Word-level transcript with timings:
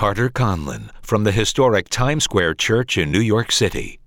Carter 0.00 0.30
Conlon 0.30 0.88
from 1.02 1.24
the 1.24 1.30
historic 1.30 1.90
Times 1.90 2.24
Square 2.24 2.54
Church 2.54 2.96
in 2.96 3.12
New 3.12 3.20
York 3.20 3.52
City. 3.52 4.00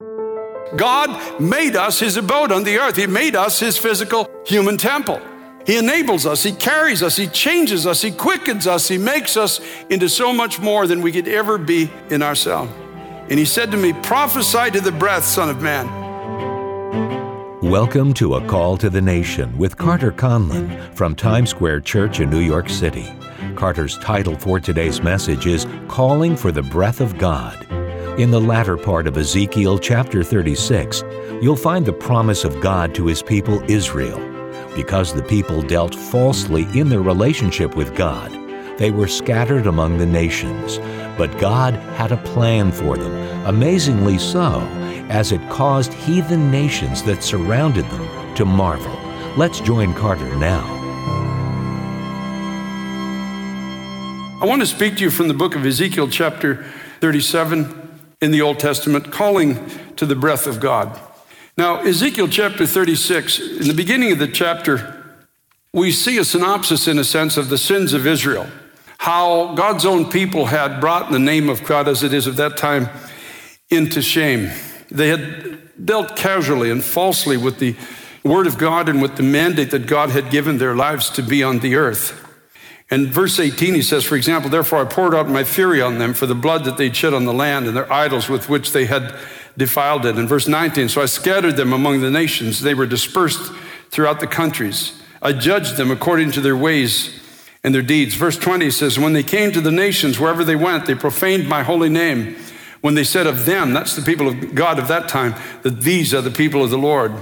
God 0.76 1.40
made 1.40 1.76
us 1.76 2.00
his 2.00 2.18
abode 2.18 2.52
on 2.52 2.64
the 2.64 2.80
earth. 2.80 2.96
He 2.96 3.06
made 3.06 3.36
us 3.36 3.60
his 3.60 3.78
physical 3.78 4.28
human 4.44 4.76
temple. 4.76 5.22
He 5.68 5.78
enables 5.78 6.26
us, 6.26 6.42
He 6.42 6.52
carries 6.52 7.04
us, 7.04 7.16
He 7.16 7.28
changes 7.28 7.86
us, 7.86 8.02
He 8.02 8.10
quickens 8.10 8.66
us, 8.66 8.88
He 8.88 8.98
makes 8.98 9.38
us 9.38 9.62
into 9.92 10.10
so 10.10 10.34
much 10.34 10.60
more 10.60 10.88
than 10.88 11.04
we 11.04 11.12
could 11.12 11.28
ever 11.28 11.60
be 11.60 11.92
in 12.10 12.24
ourselves. 12.24 12.72
And 13.30 13.38
He 13.38 13.46
said 13.46 13.70
to 13.70 13.78
me, 13.78 13.94
Prophesy 14.02 14.72
to 14.72 14.82
the 14.82 14.92
breath, 14.92 15.26
Son 15.26 15.48
of 15.48 15.62
Man. 15.62 15.86
Welcome 17.62 18.16
to 18.16 18.34
A 18.34 18.48
Call 18.48 18.78
to 18.78 18.90
the 18.90 19.00
Nation 19.00 19.56
with 19.60 19.78
Carter 19.78 20.12
Conlon 20.12 20.96
from 20.96 21.14
Times 21.14 21.52
Square 21.52 21.82
Church 21.82 22.20
in 22.20 22.32
New 22.32 22.40
York 22.40 22.68
City. 22.68 23.14
Carter's 23.56 23.98
title 24.00 24.38
for 24.38 24.60
today's 24.60 25.02
message 25.02 25.46
is 25.46 25.68
Calling 25.88 26.36
for 26.36 26.52
the 26.52 26.64
Breath 26.64 27.02
of 27.02 27.18
God. 27.18 27.66
In 28.20 28.32
the 28.32 28.40
latter 28.40 28.78
part 28.78 29.08
of 29.08 29.18
Ezekiel 29.18 29.80
chapter 29.80 30.24
36, 30.24 31.04
you'll 31.42 31.56
find 31.56 31.86
the 31.86 31.94
promise 31.94 32.44
of 32.44 32.62
God 32.62 32.94
to 32.96 33.06
his 33.06 33.22
people 33.22 33.64
Israel. 33.70 34.20
Because 34.76 35.14
the 35.14 35.24
people 35.24 35.62
dealt 35.62 35.94
falsely 35.96 36.64
in 36.78 36.90
their 36.90 37.02
relationship 37.02 37.76
with 37.76 37.96
God, 37.96 38.32
they 38.78 38.92
were 38.92 39.08
scattered 39.08 39.68
among 39.68 39.98
the 39.98 40.06
nations. 40.06 40.80
But 41.18 41.38
God 41.40 41.76
had 41.96 42.12
a 42.12 42.18
plan 42.18 42.72
for 42.72 42.98
them, 42.98 43.14
amazingly 43.46 44.18
so, 44.18 44.62
as 45.10 45.32
it 45.32 45.48
caused 45.50 45.94
heathen 45.94 46.50
nations 46.50 47.04
that 47.04 47.24
surrounded 47.24 47.86
them 47.90 48.36
to 48.36 48.46
marvel. 48.46 49.00
Let's 49.38 49.60
join 49.60 49.94
Carter 49.94 50.36
now. 50.38 50.73
I 54.44 54.46
want 54.46 54.60
to 54.60 54.68
speak 54.68 54.98
to 54.98 55.04
you 55.04 55.10
from 55.10 55.30
the 55.30 55.34
book 55.34 55.56
of 55.56 55.66
Ezekiel, 55.66 56.10
chapter 56.10 56.66
37 57.00 58.02
in 58.22 58.32
the 58.32 58.42
Old 58.42 58.60
Testament, 58.60 59.10
calling 59.10 59.70
to 59.96 60.06
the 60.06 60.18
breath 60.18 60.48
of 60.48 60.60
God. 60.60 61.00
Now, 61.58 61.80
Ezekiel 61.80 62.28
chapter 62.28 62.68
36, 62.68 63.40
in 63.40 63.70
the 63.70 63.74
beginning 63.74 64.12
of 64.12 64.20
the 64.20 64.28
chapter, 64.28 65.02
we 65.72 65.94
see 65.94 66.18
a 66.18 66.26
synopsis, 66.26 66.90
in 66.90 67.00
a 67.00 67.06
sense, 67.06 67.38
of 67.38 67.48
the 67.48 67.58
sins 67.58 67.94
of 67.94 68.06
Israel. 68.06 68.46
How 68.98 69.56
God's 69.56 69.86
own 69.86 70.12
people 70.12 70.48
had 70.48 70.82
brought 70.82 71.10
the 71.10 71.20
name 71.20 71.48
of 71.48 71.64
God, 71.64 71.88
as 71.88 72.04
it 72.04 72.14
is 72.14 72.28
of 72.28 72.36
that 72.36 72.58
time, 72.58 72.90
into 73.70 74.02
shame. 74.02 74.52
They 74.92 75.08
had 75.08 75.86
dealt 75.86 76.18
casually 76.18 76.70
and 76.70 76.84
falsely 76.84 77.38
with 77.38 77.60
the 77.60 77.78
word 78.26 78.48
of 78.48 78.58
God 78.58 78.90
and 78.90 79.02
with 79.02 79.16
the 79.16 79.24
mandate 79.24 79.72
that 79.72 79.88
God 79.88 80.10
had 80.10 80.32
given 80.32 80.58
their 80.58 80.76
lives 80.76 81.10
to 81.12 81.22
be 81.22 81.44
on 81.44 81.60
the 81.60 81.76
earth. 81.76 82.23
And 82.94 83.08
verse 83.08 83.40
18, 83.40 83.74
he 83.74 83.82
says, 83.82 84.04
For 84.06 84.16
example, 84.16 84.52
therefore 84.52 84.80
I 84.80 84.86
poured 84.86 85.16
out 85.16 85.28
my 85.28 85.44
fury 85.44 85.82
on 85.82 85.98
them 85.98 86.14
for 86.14 86.28
the 86.28 86.36
blood 86.36 86.64
that 86.66 86.78
they'd 86.78 86.96
shed 86.96 87.12
on 87.12 87.26
the 87.26 87.34
land 87.34 87.66
and 87.66 87.76
their 87.76 87.92
idols 87.92 88.30
with 88.30 88.50
which 88.50 88.72
they 88.72 88.86
had 88.86 89.18
defiled 89.58 90.06
it. 90.06 90.16
In 90.16 90.28
verse 90.28 90.48
19, 90.48 90.90
so 90.90 91.02
I 91.02 91.08
scattered 91.08 91.58
them 91.58 91.74
among 91.74 92.02
the 92.02 92.12
nations. 92.12 92.62
They 92.62 92.76
were 92.76 92.86
dispersed 92.86 93.52
throughout 93.90 94.20
the 94.20 94.28
countries. 94.28 95.02
I 95.24 95.34
judged 95.34 95.76
them 95.76 95.90
according 95.90 96.34
to 96.34 96.42
their 96.42 96.56
ways 96.56 97.20
and 97.64 97.74
their 97.74 97.82
deeds. 97.82 98.14
Verse 98.14 98.38
20 98.38 98.70
says, 98.70 99.00
When 99.00 99.14
they 99.14 99.24
came 99.24 99.52
to 99.54 99.62
the 99.62 99.72
nations, 99.72 100.20
wherever 100.20 100.44
they 100.44 100.56
went, 100.56 100.86
they 100.86 100.94
profaned 100.94 101.50
my 101.50 101.64
holy 101.64 101.90
name. 101.90 102.36
When 102.82 102.94
they 102.94 103.04
said 103.04 103.26
of 103.26 103.46
them, 103.46 103.74
that's 103.74 103.96
the 103.96 104.04
people 104.04 104.28
of 104.28 104.54
God 104.54 104.78
of 104.78 104.88
that 104.90 105.10
time, 105.10 105.34
that 105.64 105.82
these 105.82 106.14
are 106.14 106.22
the 106.22 106.30
people 106.30 106.64
of 106.64 106.70
the 106.70 106.78
Lord. 106.78 107.16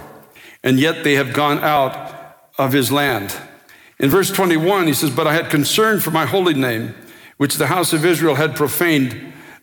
And 0.64 0.82
yet 0.82 1.06
they 1.06 1.14
have 1.14 1.32
gone 1.32 1.60
out 1.60 2.36
of 2.58 2.74
his 2.74 2.92
land. 2.92 3.34
In 4.02 4.10
verse 4.10 4.32
21, 4.32 4.88
he 4.88 4.94
says, 4.94 5.12
But 5.12 5.28
I 5.28 5.34
had 5.34 5.52
concern 5.52 6.00
for 6.00 6.10
my 6.10 6.26
holy 6.26 6.56
name, 6.56 6.96
which 7.38 7.56
the 7.56 7.68
house 7.68 7.94
of 7.94 8.04
Israel 8.04 8.34
had 8.34 8.56
profaned 8.56 9.16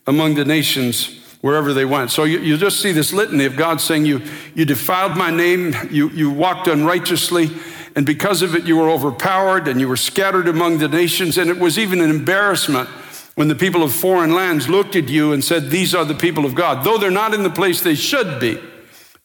among 0.07 0.37
the 0.37 0.45
nations 0.45 1.21
wherever 1.41 1.75
they 1.75 1.85
went. 1.85 2.13
So 2.13 2.23
you, 2.23 2.39
you 2.39 2.57
just 2.57 2.81
see 2.81 2.93
this 2.93 3.13
litany 3.13 3.47
of 3.47 3.57
God 3.57 3.81
saying, 3.81 4.07
You, 4.07 4.23
you 4.55 4.65
defiled 4.65 5.17
my 5.17 5.33
name, 5.33 5.75
you, 5.91 6.09
you 6.11 6.31
walked 6.31 6.69
unrighteously, 6.69 7.51
and 7.97 8.07
because 8.07 8.41
of 8.41 8.55
it, 8.55 8.63
you 8.63 8.77
were 8.77 8.89
overpowered 8.89 9.67
and 9.67 9.81
you 9.81 9.89
were 9.89 9.97
scattered 9.97 10.47
among 10.47 10.79
the 10.79 10.87
nations. 10.87 11.37
And 11.37 11.51
it 11.51 11.59
was 11.59 11.77
even 11.77 12.01
an 12.01 12.11
embarrassment 12.11 12.89
when 13.35 13.49
the 13.49 13.57
people 13.57 13.83
of 13.83 13.93
foreign 13.93 14.35
lands 14.35 14.69
looked 14.69 14.95
at 14.95 15.09
you 15.09 15.33
and 15.33 15.43
said, 15.43 15.69
These 15.71 15.97
are 15.97 16.05
the 16.05 16.15
people 16.15 16.45
of 16.45 16.55
God. 16.55 16.85
Though 16.85 16.97
they're 16.97 17.11
not 17.11 17.35
in 17.35 17.43
the 17.43 17.51
place 17.51 17.81
they 17.81 17.97
should 17.97 18.39
be, 18.39 18.63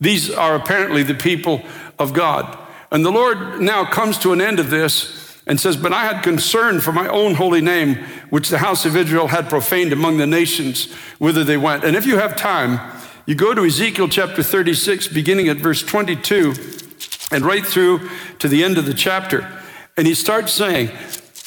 these 0.02 0.32
are 0.32 0.56
apparently 0.56 1.04
the 1.04 1.14
people 1.14 1.62
of 2.00 2.14
God. 2.14 2.58
And 2.94 3.04
the 3.04 3.12
Lord 3.12 3.60
now 3.60 3.84
comes 3.84 4.20
to 4.20 4.34
an 4.34 4.40
end 4.40 4.60
of 4.60 4.70
this 4.70 5.42
and 5.48 5.60
says, 5.60 5.76
But 5.76 5.92
I 5.92 6.06
had 6.06 6.22
concern 6.22 6.80
for 6.80 6.94
my 6.94 7.08
own 7.08 7.34
holy 7.34 7.60
name, 7.60 7.96
which 8.30 8.50
the 8.50 8.60
house 8.60 8.86
of 8.86 8.96
Israel 8.96 9.28
had 9.28 9.50
profaned 9.50 9.92
among 9.92 10.18
the 10.18 10.28
nations 10.28 10.94
whither 11.18 11.44
they 11.44 11.58
went. 11.58 11.84
And 11.84 11.96
if 11.96 12.06
you 12.06 12.18
have 12.18 12.36
time, 12.36 12.80
you 13.26 13.34
go 13.34 13.54
to 13.56 13.66
Ezekiel 13.66 14.10
chapter 14.10 14.44
36, 14.44 15.08
beginning 15.08 15.48
at 15.48 15.58
verse 15.58 15.82
22, 15.82 16.54
and 17.32 17.44
right 17.44 17.66
through 17.66 18.10
to 18.38 18.48
the 18.48 18.64
end 18.64 18.78
of 18.78 18.86
the 18.86 18.94
chapter. 18.94 19.50
And 19.98 20.06
he 20.06 20.14
starts 20.14 20.54
saying, 20.54 20.92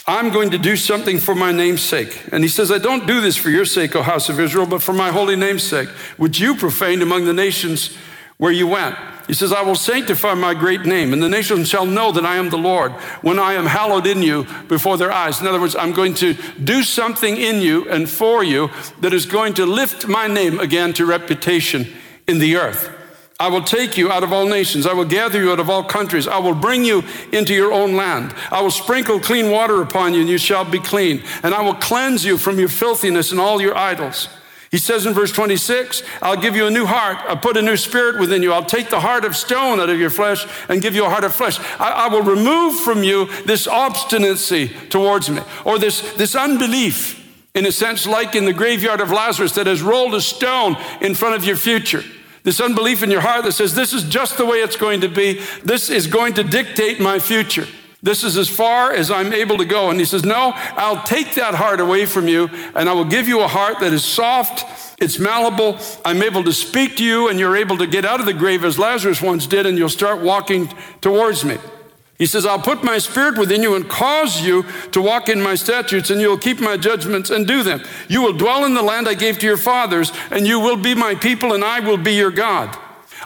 I'm 0.08 0.30
going 0.30 0.50
to 0.50 0.58
do 0.58 0.76
something 0.76 1.18
for 1.18 1.34
my 1.34 1.52
name's 1.52 1.82
sake. 1.82 2.28
And 2.32 2.42
he 2.42 2.48
says, 2.48 2.72
I 2.72 2.78
don't 2.78 3.06
do 3.06 3.20
this 3.20 3.36
for 3.36 3.50
your 3.50 3.64
sake, 3.64 3.94
O 3.94 4.02
house 4.02 4.28
of 4.28 4.40
Israel, 4.40 4.66
but 4.66 4.82
for 4.82 4.92
my 4.92 5.10
holy 5.10 5.36
name's 5.36 5.62
sake, 5.62 5.88
which 6.16 6.40
you 6.40 6.56
profaned 6.56 7.02
among 7.02 7.24
the 7.24 7.32
nations 7.32 7.96
where 8.36 8.52
you 8.52 8.66
went. 8.66 8.96
He 9.26 9.34
says, 9.34 9.52
I 9.52 9.62
will 9.62 9.74
sanctify 9.74 10.34
my 10.34 10.54
great 10.54 10.86
name, 10.86 11.12
and 11.12 11.20
the 11.20 11.28
nations 11.28 11.68
shall 11.68 11.86
know 11.86 12.12
that 12.12 12.24
I 12.24 12.36
am 12.36 12.50
the 12.50 12.58
Lord 12.58 12.92
when 13.22 13.38
I 13.38 13.54
am 13.54 13.66
hallowed 13.66 14.06
in 14.06 14.22
you 14.22 14.46
before 14.68 14.96
their 14.96 15.10
eyes. 15.10 15.40
In 15.40 15.46
other 15.46 15.60
words, 15.60 15.74
I'm 15.74 15.92
going 15.92 16.14
to 16.14 16.34
do 16.62 16.82
something 16.84 17.36
in 17.36 17.60
you 17.60 17.88
and 17.90 18.08
for 18.08 18.44
you 18.44 18.70
that 19.00 19.12
is 19.12 19.26
going 19.26 19.54
to 19.54 19.66
lift 19.66 20.06
my 20.06 20.28
name 20.28 20.60
again 20.60 20.92
to 20.94 21.06
reputation 21.06 21.86
in 22.28 22.38
the 22.38 22.56
earth. 22.56 22.92
I 23.38 23.48
will 23.48 23.62
take 23.62 23.98
you 23.98 24.10
out 24.10 24.22
of 24.22 24.32
all 24.32 24.46
nations. 24.46 24.86
I 24.86 24.94
will 24.94 25.04
gather 25.04 25.38
you 25.42 25.52
out 25.52 25.60
of 25.60 25.68
all 25.68 25.84
countries. 25.84 26.26
I 26.26 26.38
will 26.38 26.54
bring 26.54 26.84
you 26.84 27.02
into 27.32 27.52
your 27.52 27.72
own 27.72 27.94
land. 27.94 28.34
I 28.50 28.62
will 28.62 28.70
sprinkle 28.70 29.20
clean 29.20 29.50
water 29.50 29.82
upon 29.82 30.14
you, 30.14 30.20
and 30.20 30.28
you 30.28 30.38
shall 30.38 30.64
be 30.64 30.78
clean. 30.78 31.22
And 31.42 31.52
I 31.52 31.60
will 31.60 31.74
cleanse 31.74 32.24
you 32.24 32.38
from 32.38 32.58
your 32.58 32.68
filthiness 32.68 33.32
and 33.32 33.40
all 33.40 33.60
your 33.60 33.76
idols. 33.76 34.28
He 34.70 34.78
says 34.78 35.06
in 35.06 35.14
verse 35.14 35.30
26, 35.30 36.02
I'll 36.20 36.36
give 36.36 36.56
you 36.56 36.66
a 36.66 36.70
new 36.70 36.86
heart. 36.86 37.18
I'll 37.28 37.36
put 37.36 37.56
a 37.56 37.62
new 37.62 37.76
spirit 37.76 38.18
within 38.18 38.42
you. 38.42 38.52
I'll 38.52 38.64
take 38.64 38.90
the 38.90 39.00
heart 39.00 39.24
of 39.24 39.36
stone 39.36 39.78
out 39.78 39.90
of 39.90 40.00
your 40.00 40.10
flesh 40.10 40.46
and 40.68 40.82
give 40.82 40.94
you 40.94 41.04
a 41.04 41.08
heart 41.08 41.24
of 41.24 41.34
flesh. 41.34 41.58
I, 41.78 42.06
I 42.06 42.08
will 42.08 42.22
remove 42.22 42.80
from 42.80 43.04
you 43.04 43.26
this 43.44 43.68
obstinacy 43.68 44.68
towards 44.90 45.30
me 45.30 45.40
or 45.64 45.78
this, 45.78 46.00
this 46.14 46.34
unbelief, 46.34 47.22
in 47.54 47.64
a 47.64 47.72
sense, 47.72 48.06
like 48.06 48.34
in 48.34 48.44
the 48.44 48.52
graveyard 48.52 49.00
of 49.00 49.10
Lazarus 49.10 49.52
that 49.52 49.66
has 49.66 49.82
rolled 49.82 50.14
a 50.14 50.20
stone 50.20 50.76
in 51.00 51.14
front 51.14 51.36
of 51.36 51.44
your 51.44 51.56
future. 51.56 52.02
This 52.42 52.60
unbelief 52.60 53.02
in 53.02 53.10
your 53.10 53.22
heart 53.22 53.44
that 53.44 53.52
says, 53.52 53.74
This 53.74 53.92
is 53.92 54.04
just 54.04 54.36
the 54.36 54.46
way 54.46 54.58
it's 54.58 54.76
going 54.76 55.00
to 55.00 55.08
be. 55.08 55.40
This 55.64 55.90
is 55.90 56.06
going 56.06 56.34
to 56.34 56.44
dictate 56.44 57.00
my 57.00 57.18
future. 57.18 57.66
This 58.02 58.22
is 58.24 58.36
as 58.36 58.48
far 58.48 58.92
as 58.92 59.10
I'm 59.10 59.32
able 59.32 59.58
to 59.58 59.64
go. 59.64 59.90
And 59.90 59.98
he 59.98 60.04
says, 60.04 60.24
No, 60.24 60.52
I'll 60.54 61.02
take 61.02 61.34
that 61.34 61.54
heart 61.54 61.80
away 61.80 62.06
from 62.06 62.28
you, 62.28 62.48
and 62.74 62.88
I 62.88 62.92
will 62.92 63.04
give 63.04 63.26
you 63.26 63.40
a 63.40 63.48
heart 63.48 63.80
that 63.80 63.92
is 63.92 64.04
soft, 64.04 64.64
it's 64.98 65.18
malleable. 65.18 65.78
I'm 66.04 66.22
able 66.22 66.44
to 66.44 66.52
speak 66.52 66.96
to 66.96 67.04
you, 67.04 67.28
and 67.28 67.38
you're 67.38 67.56
able 67.56 67.78
to 67.78 67.86
get 67.86 68.04
out 68.04 68.20
of 68.20 68.26
the 68.26 68.34
grave 68.34 68.64
as 68.64 68.78
Lazarus 68.78 69.22
once 69.22 69.46
did, 69.46 69.66
and 69.66 69.78
you'll 69.78 69.88
start 69.88 70.20
walking 70.20 70.72
towards 71.00 71.44
me. 71.44 71.58
He 72.18 72.24
says, 72.24 72.46
I'll 72.46 72.60
put 72.60 72.82
my 72.82 72.96
spirit 72.96 73.36
within 73.36 73.62
you 73.62 73.74
and 73.74 73.86
cause 73.86 74.40
you 74.40 74.64
to 74.92 75.02
walk 75.02 75.28
in 75.28 75.42
my 75.42 75.54
statutes, 75.54 76.08
and 76.08 76.20
you'll 76.20 76.38
keep 76.38 76.60
my 76.60 76.76
judgments 76.76 77.28
and 77.28 77.46
do 77.46 77.62
them. 77.62 77.82
You 78.08 78.22
will 78.22 78.32
dwell 78.32 78.64
in 78.64 78.74
the 78.74 78.82
land 78.82 79.06
I 79.06 79.14
gave 79.14 79.38
to 79.40 79.46
your 79.46 79.58
fathers, 79.58 80.12
and 80.30 80.46
you 80.46 80.58
will 80.58 80.76
be 80.76 80.94
my 80.94 81.14
people, 81.14 81.52
and 81.52 81.62
I 81.62 81.80
will 81.80 81.98
be 81.98 82.14
your 82.14 82.30
God. 82.30 82.76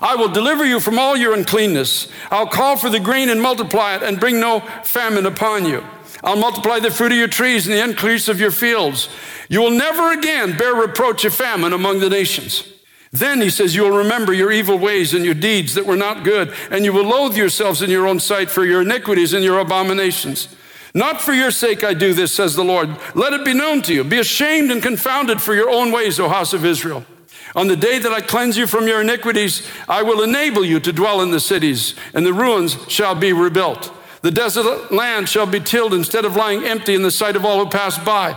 I 0.00 0.16
will 0.16 0.28
deliver 0.28 0.64
you 0.64 0.80
from 0.80 0.98
all 0.98 1.16
your 1.16 1.34
uncleanness. 1.34 2.08
I'll 2.30 2.46
call 2.46 2.76
for 2.76 2.88
the 2.88 3.00
grain 3.00 3.28
and 3.28 3.40
multiply 3.40 3.96
it 3.96 4.02
and 4.02 4.18
bring 4.20 4.40
no 4.40 4.60
famine 4.82 5.26
upon 5.26 5.66
you. 5.66 5.84
I'll 6.22 6.36
multiply 6.36 6.80
the 6.80 6.90
fruit 6.90 7.12
of 7.12 7.18
your 7.18 7.28
trees 7.28 7.66
and 7.66 7.76
the 7.76 7.82
increase 7.82 8.28
of 8.28 8.40
your 8.40 8.50
fields. 8.50 9.08
You 9.48 9.60
will 9.60 9.70
never 9.70 10.12
again 10.12 10.56
bear 10.56 10.74
reproach 10.74 11.24
of 11.24 11.34
famine 11.34 11.72
among 11.72 12.00
the 12.00 12.10
nations. 12.10 12.70
Then 13.12 13.40
he 13.40 13.50
says, 13.50 13.74
You 13.74 13.82
will 13.82 13.98
remember 13.98 14.32
your 14.32 14.52
evil 14.52 14.78
ways 14.78 15.14
and 15.14 15.24
your 15.24 15.34
deeds 15.34 15.74
that 15.74 15.86
were 15.86 15.96
not 15.96 16.24
good, 16.24 16.54
and 16.70 16.84
you 16.84 16.92
will 16.92 17.04
loathe 17.04 17.36
yourselves 17.36 17.82
in 17.82 17.90
your 17.90 18.06
own 18.06 18.20
sight 18.20 18.50
for 18.50 18.64
your 18.64 18.82
iniquities 18.82 19.32
and 19.32 19.44
your 19.44 19.58
abominations. 19.58 20.54
Not 20.94 21.20
for 21.20 21.32
your 21.32 21.50
sake 21.50 21.84
I 21.84 21.94
do 21.94 22.14
this, 22.14 22.32
says 22.32 22.54
the 22.54 22.64
Lord. 22.64 22.96
Let 23.14 23.32
it 23.32 23.44
be 23.44 23.54
known 23.54 23.82
to 23.82 23.94
you. 23.94 24.04
Be 24.04 24.18
ashamed 24.18 24.70
and 24.70 24.82
confounded 24.82 25.40
for 25.40 25.54
your 25.54 25.70
own 25.70 25.92
ways, 25.92 26.18
O 26.20 26.28
house 26.28 26.52
of 26.52 26.64
Israel. 26.64 27.04
On 27.54 27.66
the 27.66 27.76
day 27.76 27.98
that 27.98 28.12
I 28.12 28.20
cleanse 28.20 28.56
you 28.56 28.66
from 28.66 28.86
your 28.86 29.00
iniquities, 29.00 29.66
I 29.88 30.02
will 30.02 30.22
enable 30.22 30.64
you 30.64 30.78
to 30.80 30.92
dwell 30.92 31.20
in 31.20 31.30
the 31.30 31.40
cities, 31.40 31.94
and 32.14 32.24
the 32.24 32.32
ruins 32.32 32.76
shall 32.88 33.14
be 33.14 33.32
rebuilt. 33.32 33.92
The 34.22 34.30
desolate 34.30 34.92
land 34.92 35.28
shall 35.28 35.46
be 35.46 35.60
tilled 35.60 35.94
instead 35.94 36.24
of 36.24 36.36
lying 36.36 36.64
empty 36.64 36.94
in 36.94 37.02
the 37.02 37.10
sight 37.10 37.36
of 37.36 37.44
all 37.44 37.64
who 37.64 37.70
pass 37.70 37.98
by. 37.98 38.36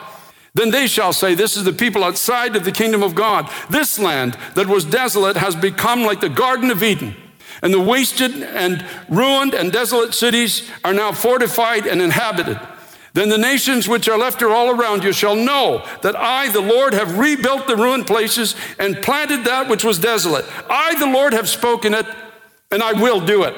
Then 0.56 0.72
they 0.72 0.88
shall 0.88 1.14
say, 1.14 1.36
This 1.36 1.58
is 1.58 1.64
the 1.64 1.74
people 1.74 2.04
outside 2.04 2.56
of 2.56 2.64
the 2.64 2.72
kingdom 2.72 3.04
of 3.04 3.16
God. 3.16 3.50
This 3.70 4.00
land 4.00 4.38
that 4.56 4.68
was 4.68 4.86
desolate 4.86 5.38
has 5.38 5.56
become 5.56 6.04
like 6.04 6.22
the 6.22 6.30
Garden 6.30 6.72
of 6.72 6.84
Eden. 6.84 7.16
And 7.62 7.74
the 7.74 7.80
wasted 7.80 8.32
and 8.44 8.86
ruined 9.10 9.54
and 9.54 9.72
desolate 9.72 10.14
cities 10.14 10.70
are 10.84 10.94
now 10.94 11.12
fortified 11.12 11.88
and 11.88 12.02
inhabited. 12.02 12.60
Then 13.14 13.30
the 13.30 13.38
nations 13.38 13.88
which 13.88 14.10
are 14.10 14.18
left 14.18 14.42
are 14.42 14.50
all 14.50 14.72
around 14.72 15.04
you 15.04 15.14
shall 15.14 15.36
know 15.36 15.86
that 16.02 16.16
I, 16.16 16.52
the 16.52 16.62
Lord, 16.62 16.94
have 16.94 17.20
rebuilt 17.20 17.68
the 17.68 17.76
ruined 17.76 18.08
places 18.08 18.56
and 18.80 19.02
planted 19.02 19.46
that 19.46 19.70
which 19.70 19.84
was 19.84 20.00
desolate. 20.00 20.46
I, 20.70 20.96
the 21.00 21.06
Lord, 21.06 21.34
have 21.34 21.48
spoken 21.48 21.94
it, 21.94 22.08
and 22.72 22.82
I 22.82 22.94
will 22.94 23.24
do 23.24 23.44
it. 23.44 23.56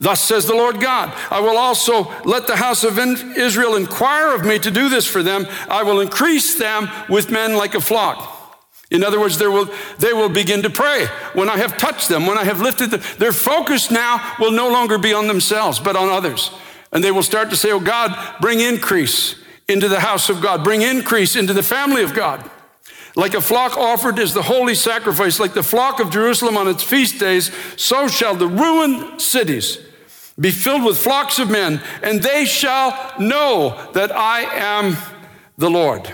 Thus 0.00 0.22
says 0.22 0.46
the 0.46 0.54
Lord 0.54 0.80
God 0.80 1.14
I 1.30 1.40
will 1.40 1.58
also 1.58 2.10
let 2.24 2.46
the 2.46 2.56
house 2.56 2.84
of 2.84 2.98
Israel 2.98 3.76
inquire 3.76 4.34
of 4.34 4.44
me 4.44 4.58
to 4.58 4.70
do 4.70 4.88
this 4.88 5.06
for 5.06 5.22
them. 5.22 5.46
I 5.68 5.82
will 5.82 6.00
increase 6.00 6.58
them 6.58 6.88
with 7.08 7.30
men 7.30 7.54
like 7.54 7.74
a 7.74 7.80
flock. 7.80 8.38
In 8.90 9.04
other 9.04 9.20
words, 9.20 9.38
will, 9.38 9.68
they 9.98 10.12
will 10.12 10.28
begin 10.28 10.62
to 10.62 10.70
pray 10.70 11.06
when 11.34 11.48
I 11.48 11.58
have 11.58 11.76
touched 11.76 12.08
them, 12.08 12.26
when 12.26 12.38
I 12.38 12.44
have 12.44 12.60
lifted 12.60 12.90
them. 12.90 13.02
Their 13.18 13.32
focus 13.32 13.90
now 13.90 14.34
will 14.40 14.50
no 14.50 14.68
longer 14.68 14.98
be 14.98 15.12
on 15.12 15.28
themselves, 15.28 15.78
but 15.78 15.94
on 15.94 16.08
others. 16.08 16.50
And 16.92 17.04
they 17.04 17.10
will 17.10 17.22
start 17.22 17.50
to 17.50 17.56
say, 17.56 17.70
Oh 17.72 17.80
God, 17.80 18.36
bring 18.40 18.60
increase 18.60 19.36
into 19.68 19.88
the 19.88 20.00
house 20.00 20.28
of 20.28 20.40
God, 20.40 20.64
bring 20.64 20.82
increase 20.82 21.36
into 21.36 21.52
the 21.52 21.62
family 21.62 22.02
of 22.02 22.14
God. 22.14 22.50
Like 23.16 23.34
a 23.34 23.40
flock 23.40 23.76
offered 23.76 24.18
as 24.18 24.34
the 24.34 24.42
holy 24.42 24.74
sacrifice, 24.74 25.40
like 25.40 25.54
the 25.54 25.62
flock 25.62 26.00
of 26.00 26.10
Jerusalem 26.10 26.56
on 26.56 26.68
its 26.68 26.82
feast 26.82 27.18
days, 27.18 27.50
so 27.76 28.08
shall 28.08 28.34
the 28.34 28.46
ruined 28.46 29.20
cities 29.20 29.78
be 30.38 30.50
filled 30.50 30.84
with 30.84 30.98
flocks 30.98 31.38
of 31.38 31.50
men, 31.50 31.82
and 32.02 32.22
they 32.22 32.44
shall 32.44 33.12
know 33.18 33.90
that 33.92 34.10
I 34.10 34.42
am 34.42 34.96
the 35.58 35.68
Lord. 35.68 36.10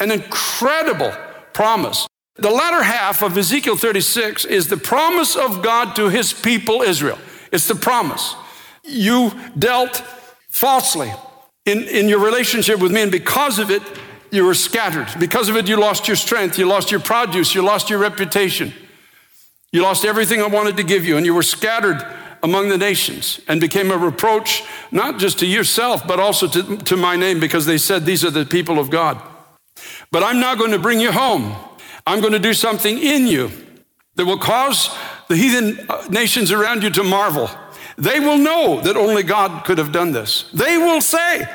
An 0.00 0.10
incredible 0.10 1.12
promise. 1.52 2.06
The 2.36 2.50
latter 2.50 2.82
half 2.82 3.20
of 3.20 3.36
Ezekiel 3.36 3.76
36 3.76 4.44
is 4.44 4.68
the 4.68 4.76
promise 4.76 5.36
of 5.36 5.60
God 5.62 5.96
to 5.96 6.08
his 6.08 6.32
people 6.32 6.82
Israel. 6.82 7.18
It's 7.50 7.66
the 7.66 7.74
promise. 7.74 8.36
You 8.88 9.32
dealt 9.58 10.02
falsely 10.48 11.12
in, 11.64 11.82
in 11.84 12.08
your 12.08 12.20
relationship 12.20 12.80
with 12.80 12.92
me, 12.92 13.02
and 13.02 13.12
because 13.12 13.58
of 13.58 13.70
it, 13.70 13.82
you 14.30 14.44
were 14.44 14.54
scattered. 14.54 15.08
Because 15.18 15.48
of 15.48 15.56
it, 15.56 15.68
you 15.68 15.76
lost 15.76 16.08
your 16.08 16.16
strength, 16.16 16.58
you 16.58 16.66
lost 16.66 16.90
your 16.90 17.00
produce, 17.00 17.54
you 17.54 17.62
lost 17.62 17.90
your 17.90 17.98
reputation. 17.98 18.72
You 19.72 19.82
lost 19.82 20.04
everything 20.04 20.40
I 20.40 20.46
wanted 20.46 20.76
to 20.78 20.82
give 20.82 21.04
you, 21.04 21.16
and 21.16 21.26
you 21.26 21.34
were 21.34 21.42
scattered 21.42 22.04
among 22.42 22.68
the 22.68 22.78
nations 22.78 23.40
and 23.48 23.60
became 23.60 23.90
a 23.90 23.96
reproach, 23.96 24.62
not 24.90 25.18
just 25.18 25.38
to 25.40 25.46
yourself, 25.46 26.06
but 26.06 26.20
also 26.20 26.46
to, 26.48 26.76
to 26.78 26.96
my 26.96 27.16
name, 27.16 27.40
because 27.40 27.66
they 27.66 27.78
said, 27.78 28.04
These 28.04 28.24
are 28.24 28.30
the 28.30 28.46
people 28.46 28.78
of 28.78 28.90
God. 28.90 29.20
But 30.10 30.22
I'm 30.22 30.40
now 30.40 30.54
going 30.54 30.70
to 30.70 30.78
bring 30.78 31.00
you 31.00 31.12
home. 31.12 31.54
I'm 32.06 32.20
going 32.20 32.32
to 32.32 32.38
do 32.38 32.54
something 32.54 32.98
in 32.98 33.26
you 33.26 33.50
that 34.14 34.24
will 34.24 34.38
cause 34.38 34.96
the 35.28 35.36
heathen 35.36 35.86
uh, 35.88 36.06
nations 36.08 36.50
around 36.50 36.82
you 36.82 36.90
to 36.90 37.04
marvel. 37.04 37.50
They 37.98 38.20
will 38.20 38.38
know 38.38 38.80
that 38.80 38.96
only 38.96 39.24
God 39.24 39.64
could 39.64 39.78
have 39.78 39.90
done 39.90 40.12
this. 40.12 40.44
They 40.54 40.78
will 40.78 41.00
say, 41.00 41.46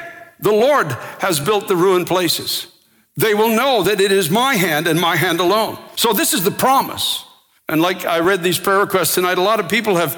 The 0.41 0.51
Lord 0.51 0.91
has 1.19 1.39
built 1.39 1.69
the 1.69 1.75
ruined 1.77 2.07
places. 2.07 2.67
They 3.15 3.33
will 3.33 3.55
know 3.55 3.83
that 3.83 4.01
it 4.01 4.11
is 4.11 4.29
my 4.29 4.55
hand 4.55 4.85
and 4.87 4.99
my 4.99 5.15
hand 5.15 5.39
alone. 5.39 5.77
So, 5.95 6.11
this 6.11 6.33
is 6.33 6.43
the 6.43 6.51
promise. 6.51 7.23
And 7.69 7.81
like 7.81 8.05
I 8.05 8.19
read 8.19 8.43
these 8.43 8.59
prayer 8.59 8.79
requests 8.79 9.15
tonight, 9.15 9.37
a 9.37 9.41
lot 9.41 9.61
of 9.61 9.69
people 9.69 9.95
have, 9.95 10.15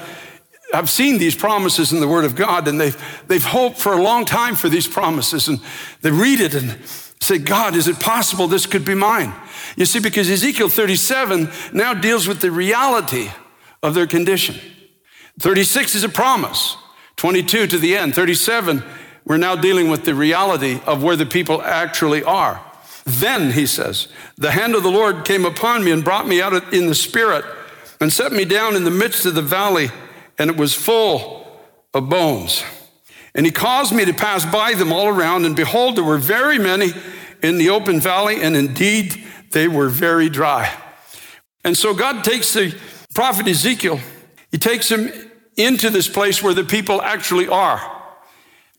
have 0.72 0.90
seen 0.90 1.18
these 1.18 1.36
promises 1.36 1.92
in 1.92 2.00
the 2.00 2.08
Word 2.08 2.24
of 2.24 2.34
God 2.34 2.66
and 2.66 2.80
they've, 2.80 3.24
they've 3.28 3.44
hoped 3.44 3.78
for 3.78 3.92
a 3.92 4.02
long 4.02 4.24
time 4.24 4.56
for 4.56 4.68
these 4.68 4.88
promises. 4.88 5.46
And 5.46 5.60
they 6.00 6.10
read 6.10 6.40
it 6.40 6.54
and 6.54 6.76
say, 7.20 7.38
God, 7.38 7.76
is 7.76 7.86
it 7.86 8.00
possible 8.00 8.48
this 8.48 8.66
could 8.66 8.84
be 8.84 8.94
mine? 8.94 9.32
You 9.76 9.86
see, 9.86 10.00
because 10.00 10.28
Ezekiel 10.28 10.68
37 10.68 11.50
now 11.72 11.94
deals 11.94 12.26
with 12.26 12.40
the 12.40 12.50
reality 12.50 13.30
of 13.80 13.94
their 13.94 14.08
condition. 14.08 14.56
36 15.40 15.94
is 15.94 16.04
a 16.04 16.08
promise, 16.08 16.76
22 17.16 17.66
to 17.66 17.78
the 17.78 17.96
end. 17.96 18.14
37, 18.14 18.82
we're 19.24 19.36
now 19.36 19.56
dealing 19.56 19.90
with 19.90 20.04
the 20.04 20.14
reality 20.14 20.80
of 20.86 21.02
where 21.02 21.16
the 21.16 21.26
people 21.26 21.60
actually 21.62 22.22
are. 22.22 22.62
Then, 23.04 23.52
he 23.52 23.66
says, 23.66 24.08
the 24.36 24.50
hand 24.50 24.74
of 24.74 24.82
the 24.82 24.90
Lord 24.90 25.24
came 25.24 25.44
upon 25.44 25.84
me 25.84 25.92
and 25.92 26.02
brought 26.02 26.26
me 26.26 26.40
out 26.40 26.72
in 26.72 26.86
the 26.86 26.94
spirit 26.94 27.44
and 28.00 28.12
set 28.12 28.32
me 28.32 28.44
down 28.44 28.76
in 28.76 28.84
the 28.84 28.90
midst 28.90 29.26
of 29.26 29.34
the 29.34 29.42
valley, 29.42 29.90
and 30.38 30.50
it 30.50 30.56
was 30.56 30.74
full 30.74 31.46
of 31.94 32.08
bones. 32.08 32.64
And 33.34 33.46
he 33.46 33.52
caused 33.52 33.94
me 33.94 34.04
to 34.04 34.14
pass 34.14 34.44
by 34.44 34.74
them 34.74 34.92
all 34.92 35.08
around, 35.08 35.44
and 35.44 35.54
behold, 35.54 35.96
there 35.96 36.04
were 36.04 36.18
very 36.18 36.58
many 36.58 36.92
in 37.42 37.58
the 37.58 37.70
open 37.70 38.00
valley, 38.00 38.42
and 38.42 38.56
indeed 38.56 39.22
they 39.52 39.68
were 39.68 39.88
very 39.88 40.28
dry. 40.28 40.72
And 41.64 41.76
so 41.76 41.94
God 41.94 42.24
takes 42.24 42.52
the 42.52 42.76
prophet 43.14 43.46
Ezekiel, 43.46 44.00
he 44.50 44.58
takes 44.58 44.90
him 44.90 45.10
into 45.56 45.90
this 45.90 46.08
place 46.08 46.42
where 46.42 46.54
the 46.54 46.64
people 46.64 47.00
actually 47.02 47.48
are. 47.48 47.96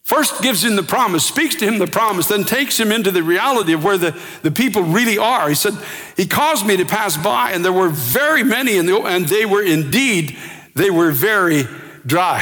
First 0.07 0.41
gives 0.41 0.63
him 0.63 0.77
the 0.77 0.83
promise, 0.83 1.25
speaks 1.25 1.55
to 1.55 1.65
him 1.65 1.79
the 1.79 1.87
promise, 1.87 2.27
then 2.27 2.45
takes 2.45 2.79
him 2.79 2.93
into 2.93 3.11
the 3.11 3.21
reality 3.21 3.73
of 3.73 3.83
where 3.83 3.97
the, 3.97 4.17
the 4.41 4.51
people 4.51 4.83
really 4.83 5.17
are. 5.17 5.49
He 5.49 5.55
said, 5.55 5.73
He 6.15 6.25
caused 6.25 6.65
me 6.65 6.77
to 6.77 6.85
pass 6.85 7.17
by, 7.17 7.51
and 7.51 7.65
there 7.65 7.73
were 7.73 7.89
very 7.89 8.41
many, 8.41 8.79
the, 8.79 9.01
and 9.01 9.27
they 9.27 9.45
were 9.45 9.61
indeed, 9.61 10.37
they 10.75 10.89
were 10.89 11.11
very 11.11 11.65
dry. 12.05 12.41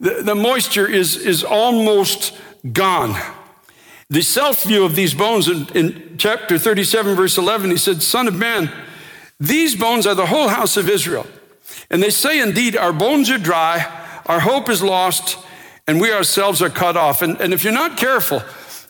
The, 0.00 0.22
the 0.24 0.34
moisture 0.34 0.84
is, 0.84 1.16
is 1.16 1.44
almost 1.44 2.36
gone. 2.72 3.14
The 4.08 4.22
self 4.22 4.64
view 4.64 4.84
of 4.84 4.96
these 4.96 5.14
bones 5.14 5.46
in, 5.46 5.68
in 5.76 6.16
chapter 6.18 6.58
37, 6.58 7.14
verse 7.14 7.38
11, 7.38 7.70
he 7.70 7.76
said, 7.76 8.02
Son 8.02 8.26
of 8.26 8.34
man, 8.34 8.68
these 9.38 9.76
bones 9.76 10.08
are 10.08 10.16
the 10.16 10.26
whole 10.26 10.48
house 10.48 10.76
of 10.76 10.88
Israel. 10.88 11.28
And 11.90 12.02
they 12.02 12.10
say, 12.10 12.40
Indeed, 12.40 12.76
our 12.76 12.92
bones 12.92 13.30
are 13.30 13.38
dry, 13.38 13.84
our 14.26 14.40
hope 14.40 14.68
is 14.68 14.82
lost, 14.82 15.38
and 15.86 16.00
we 16.00 16.12
ourselves 16.12 16.62
are 16.62 16.70
cut 16.70 16.96
off. 16.96 17.22
And, 17.22 17.40
and 17.40 17.52
if 17.52 17.64
you're 17.64 17.72
not 17.72 17.96
careful, 17.96 18.42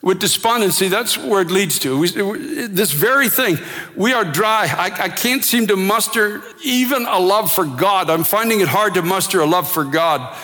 with 0.02 0.18
despondency, 0.18 0.88
that's 0.88 1.18
where 1.18 1.42
it 1.42 1.50
leads 1.50 1.78
to. 1.80 1.98
We, 1.98 2.08
this 2.08 2.90
very 2.90 3.28
thing, 3.28 3.58
we 3.94 4.14
are 4.14 4.24
dry. 4.24 4.66
I, 4.66 5.04
I, 5.04 5.08
can't 5.10 5.44
seem 5.44 5.66
to 5.66 5.76
muster 5.76 6.42
even 6.64 7.04
a 7.04 7.18
love 7.18 7.52
for 7.52 7.66
God. 7.66 8.08
I'm 8.08 8.24
finding 8.24 8.60
it 8.60 8.68
hard 8.68 8.94
to 8.94 9.02
muster 9.02 9.40
a 9.40 9.46
love 9.46 9.70
for 9.70 9.84
God 9.84 10.34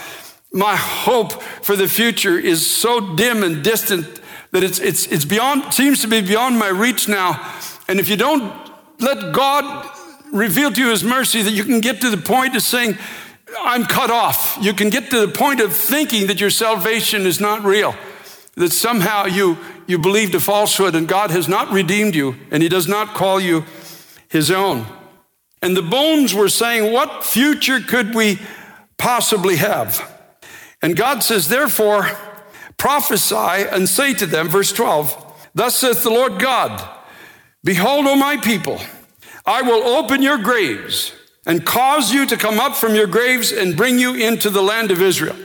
my 0.57 0.75
hope 0.75 1.43
for 1.43 1.77
the 1.77 1.87
future 1.87 2.39
is 2.39 2.67
so 2.67 3.15
dim 3.15 3.43
and 3.43 3.63
distant 3.63 4.21
that 4.53 4.65
it's, 4.65 4.79
it's, 4.79 5.07
it's 5.07 5.25
beyond, 5.25 5.73
seems 5.75 6.01
to 6.01 6.09
be 6.09 6.23
beyond 6.23 6.59
my 6.59 6.69
reach 6.69 7.09
now. 7.09 7.55
And 7.89 8.01
if 8.01 8.09
you 8.09 8.17
don't 8.17 8.53
let 8.99 9.35
God 9.35 9.91
reveal 10.33 10.71
to 10.73 10.81
you 10.81 10.91
his 10.91 11.05
mercy, 11.05 11.43
that 11.43 11.53
you 11.53 11.65
can 11.65 11.81
get 11.81 12.01
to 12.01 12.11
the 12.11 12.17
point 12.17 12.57
of 12.57 12.63
saying, 12.63 12.99
I'm 13.59 13.85
cut 13.85 14.11
off. 14.11 14.59
You 14.61 14.75
can 14.75 14.91
get 14.91 15.11
to 15.11 15.27
the 15.27 15.33
point 15.33 15.61
of 15.61 15.73
thinking 15.73 16.27
that 16.27 16.41
your 16.41 16.51
salvation 16.51 17.27
is 17.27 17.41
not 17.41 17.65
real, 17.65 17.95
that 18.57 18.73
somehow 18.73 19.27
you, 19.27 19.57
you 19.87 19.99
believed 19.99 20.35
a 20.35 20.41
falsehood 20.41 20.95
and 20.95 21.07
God 21.07 21.31
has 21.31 21.49
not 21.49 21.71
redeemed 21.71 22.15
you 22.15 22.37
and 22.51 22.63
he 22.63 22.69
does 22.69 22.89
not 22.89 23.15
call 23.15 23.41
you 23.41 23.65
his 24.29 24.51
own. 24.51 24.87
And 25.63 25.77
the 25.77 25.83
bones 25.83 26.35
were 26.35 26.49
saying, 26.49 26.93
What 26.93 27.25
future 27.25 27.81
could 27.81 28.15
we 28.15 28.39
possibly 28.99 29.57
have? 29.57 30.13
And 30.83 30.97
God 30.97 31.23
says, 31.23 31.49
therefore, 31.49 32.11
prophesy 32.77 33.35
and 33.35 33.89
say 33.89 34.15
to 34.15 34.27
them, 34.27 34.49
verse 34.49 34.73
12, 34.73 35.51
Thus 35.55 35.77
saith 35.77 36.03
the 36.03 36.11
Lord 36.11 36.39
God, 36.39 36.87
Behold, 37.65 38.07
O 38.07 38.15
my 38.15 38.37
people, 38.37 38.81
I 39.47 39.63
will 39.63 39.85
open 39.85 40.23
your 40.23 40.39
graves 40.39 41.13
and 41.47 41.65
cause 41.65 42.13
you 42.13 42.27
to 42.27 42.37
come 42.37 42.59
up 42.59 42.75
from 42.75 42.95
your 42.95 43.07
graves 43.07 43.53
and 43.53 43.77
bring 43.77 43.99
you 43.99 44.15
into 44.15 44.51
the 44.51 44.63
land 44.63 44.91
of 44.91 45.01
Israel. 45.01 45.37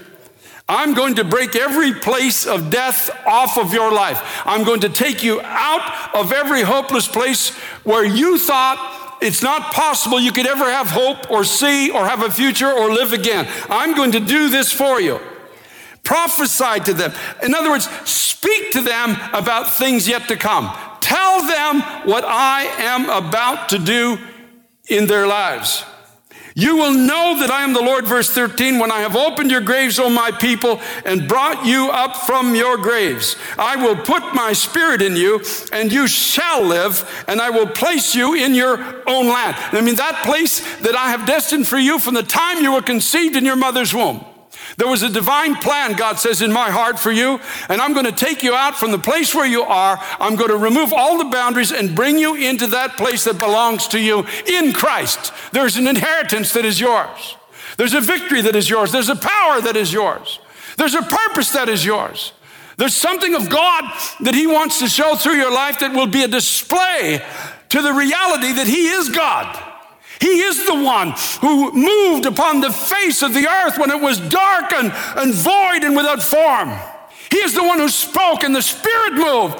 I'm 0.67 0.93
going 0.93 1.15
to 1.15 1.23
break 1.23 1.55
every 1.55 1.93
place 1.93 2.47
of 2.47 2.69
death 2.69 3.09
off 3.27 3.57
of 3.57 3.73
your 3.73 3.91
life. 3.91 4.41
I'm 4.45 4.63
going 4.63 4.81
to 4.81 4.89
take 4.89 5.23
you 5.23 5.41
out 5.41 6.15
of 6.15 6.31
every 6.31 6.61
hopeless 6.61 7.07
place 7.07 7.49
where 7.83 8.05
you 8.05 8.37
thought 8.37 9.17
it's 9.21 9.43
not 9.43 9.73
possible 9.73 10.19
you 10.19 10.31
could 10.31 10.47
ever 10.47 10.65
have 10.65 10.87
hope 10.87 11.29
or 11.29 11.43
see 11.43 11.91
or 11.91 12.07
have 12.07 12.23
a 12.23 12.31
future 12.31 12.71
or 12.71 12.91
live 12.91 13.13
again. 13.13 13.47
I'm 13.69 13.95
going 13.95 14.13
to 14.13 14.19
do 14.19 14.49
this 14.49 14.71
for 14.71 14.99
you. 14.99 15.19
Prophesy 16.03 16.79
to 16.85 16.93
them. 16.93 17.13
In 17.43 17.53
other 17.53 17.69
words, 17.69 17.87
speak 18.09 18.71
to 18.71 18.81
them 18.81 19.17
about 19.33 19.71
things 19.71 20.07
yet 20.07 20.27
to 20.29 20.35
come. 20.35 20.75
Tell 21.11 21.41
them 21.45 21.81
what 22.05 22.23
I 22.25 22.63
am 22.79 23.09
about 23.09 23.67
to 23.69 23.79
do 23.79 24.17
in 24.87 25.07
their 25.07 25.27
lives. 25.27 25.83
You 26.55 26.77
will 26.77 26.93
know 26.93 27.37
that 27.41 27.51
I 27.51 27.63
am 27.63 27.73
the 27.73 27.81
Lord, 27.81 28.07
verse 28.07 28.29
13, 28.29 28.79
when 28.79 28.93
I 28.93 29.01
have 29.01 29.17
opened 29.17 29.51
your 29.51 29.59
graves, 29.59 29.99
O 29.99 30.09
my 30.09 30.31
people, 30.31 30.79
and 31.03 31.27
brought 31.27 31.65
you 31.65 31.89
up 31.89 32.15
from 32.15 32.55
your 32.55 32.77
graves. 32.77 33.35
I 33.57 33.75
will 33.75 33.97
put 33.97 34.33
my 34.33 34.53
spirit 34.53 35.01
in 35.01 35.17
you, 35.17 35.43
and 35.73 35.91
you 35.91 36.07
shall 36.07 36.63
live, 36.63 37.25
and 37.27 37.41
I 37.41 37.49
will 37.49 37.67
place 37.67 38.15
you 38.15 38.33
in 38.33 38.55
your 38.55 38.77
own 39.05 39.27
land. 39.27 39.57
I 39.73 39.81
mean, 39.81 39.95
that 39.95 40.23
place 40.23 40.61
that 40.77 40.95
I 40.95 41.09
have 41.09 41.27
destined 41.27 41.67
for 41.67 41.77
you 41.77 41.99
from 41.99 42.13
the 42.13 42.23
time 42.23 42.63
you 42.63 42.71
were 42.71 42.81
conceived 42.81 43.35
in 43.35 43.43
your 43.43 43.57
mother's 43.57 43.93
womb. 43.93 44.23
There 44.77 44.87
was 44.87 45.03
a 45.03 45.09
divine 45.09 45.55
plan, 45.55 45.93
God 45.93 46.19
says, 46.19 46.41
in 46.41 46.51
my 46.51 46.69
heart 46.69 46.99
for 46.99 47.11
you, 47.11 47.39
and 47.69 47.81
I'm 47.81 47.93
going 47.93 48.05
to 48.05 48.11
take 48.11 48.43
you 48.43 48.53
out 48.53 48.75
from 48.75 48.91
the 48.91 48.99
place 48.99 49.35
where 49.35 49.45
you 49.45 49.63
are. 49.63 49.99
I'm 50.19 50.35
going 50.35 50.49
to 50.49 50.57
remove 50.57 50.93
all 50.93 51.17
the 51.17 51.29
boundaries 51.29 51.71
and 51.71 51.95
bring 51.95 52.17
you 52.17 52.35
into 52.35 52.67
that 52.67 52.97
place 52.97 53.23
that 53.25 53.39
belongs 53.39 53.87
to 53.89 53.99
you 53.99 54.25
in 54.47 54.73
Christ. 54.73 55.33
There's 55.51 55.77
an 55.77 55.87
inheritance 55.87 56.53
that 56.53 56.65
is 56.65 56.79
yours. 56.79 57.35
There's 57.77 57.93
a 57.93 58.01
victory 58.01 58.41
that 58.41 58.55
is 58.55 58.69
yours. 58.69 58.91
There's 58.91 59.09
a 59.09 59.15
power 59.15 59.61
that 59.61 59.75
is 59.75 59.91
yours. 59.91 60.39
There's 60.77 60.95
a 60.95 61.01
purpose 61.01 61.51
that 61.51 61.69
is 61.69 61.85
yours. 61.85 62.33
There's 62.77 62.95
something 62.95 63.35
of 63.35 63.49
God 63.49 63.83
that 64.21 64.33
He 64.33 64.47
wants 64.47 64.79
to 64.79 64.87
show 64.87 65.15
through 65.15 65.35
your 65.35 65.51
life 65.51 65.79
that 65.79 65.93
will 65.93 66.07
be 66.07 66.23
a 66.23 66.27
display 66.27 67.23
to 67.69 67.81
the 67.81 67.93
reality 67.93 68.53
that 68.53 68.67
He 68.67 68.87
is 68.87 69.09
God. 69.09 69.70
He 70.21 70.41
is 70.41 70.67
the 70.67 70.75
one 70.75 71.13
who 71.41 71.71
moved 71.73 72.27
upon 72.27 72.61
the 72.61 72.71
face 72.71 73.23
of 73.23 73.33
the 73.33 73.47
earth 73.47 73.79
when 73.79 73.89
it 73.89 73.99
was 73.99 74.19
dark 74.19 74.71
and, 74.71 74.93
and 75.17 75.33
void 75.33 75.83
and 75.83 75.95
without 75.95 76.21
form. 76.21 76.71
He 77.31 77.37
is 77.37 77.55
the 77.55 77.63
one 77.63 77.79
who 77.79 77.89
spoke 77.89 78.43
and 78.43 78.55
the 78.55 78.61
Spirit 78.61 79.13
moved. 79.13 79.59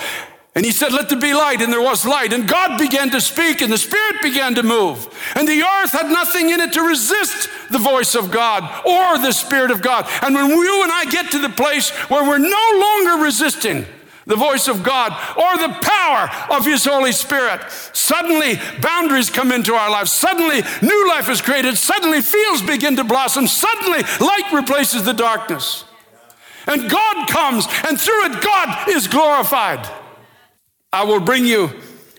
And 0.53 0.65
he 0.65 0.71
said, 0.71 0.91
Let 0.91 1.07
there 1.09 1.19
be 1.19 1.33
light, 1.33 1.61
and 1.61 1.71
there 1.71 1.81
was 1.81 2.05
light. 2.05 2.33
And 2.33 2.47
God 2.47 2.77
began 2.77 3.09
to 3.11 3.21
speak, 3.21 3.61
and 3.61 3.71
the 3.71 3.77
Spirit 3.77 4.21
began 4.21 4.53
to 4.55 4.63
move. 4.63 5.07
And 5.35 5.47
the 5.47 5.63
earth 5.63 5.93
had 5.93 6.11
nothing 6.11 6.49
in 6.49 6.59
it 6.59 6.73
to 6.73 6.81
resist 6.81 7.49
the 7.71 7.79
voice 7.79 8.15
of 8.15 8.31
God 8.31 8.63
or 8.85 9.17
the 9.17 9.31
Spirit 9.31 9.71
of 9.71 9.81
God. 9.81 10.09
And 10.21 10.35
when 10.35 10.49
you 10.49 10.83
and 10.83 10.91
I 10.91 11.05
get 11.09 11.31
to 11.31 11.39
the 11.39 11.49
place 11.49 11.89
where 12.09 12.23
we're 12.23 12.37
no 12.37 13.07
longer 13.07 13.23
resisting, 13.23 13.85
the 14.25 14.35
voice 14.35 14.67
of 14.67 14.83
God 14.83 15.11
or 15.35 15.67
the 15.67 15.79
power 15.81 16.55
of 16.55 16.65
His 16.65 16.85
Holy 16.85 17.11
Spirit. 17.11 17.61
Suddenly, 17.93 18.59
boundaries 18.81 19.29
come 19.29 19.51
into 19.51 19.73
our 19.73 19.89
lives. 19.89 20.11
Suddenly, 20.11 20.61
new 20.81 21.09
life 21.09 21.29
is 21.29 21.41
created. 21.41 21.77
Suddenly, 21.77 22.21
fields 22.21 22.61
begin 22.61 22.95
to 22.97 23.03
blossom. 23.03 23.47
Suddenly, 23.47 24.03
light 24.19 24.51
replaces 24.53 25.03
the 25.03 25.13
darkness. 25.13 25.85
And 26.67 26.89
God 26.89 27.27
comes, 27.27 27.65
and 27.87 27.99
through 27.99 28.25
it, 28.25 28.43
God 28.43 28.89
is 28.89 29.07
glorified. 29.07 29.89
I 30.93 31.05
will 31.05 31.19
bring 31.19 31.45
you, 31.45 31.71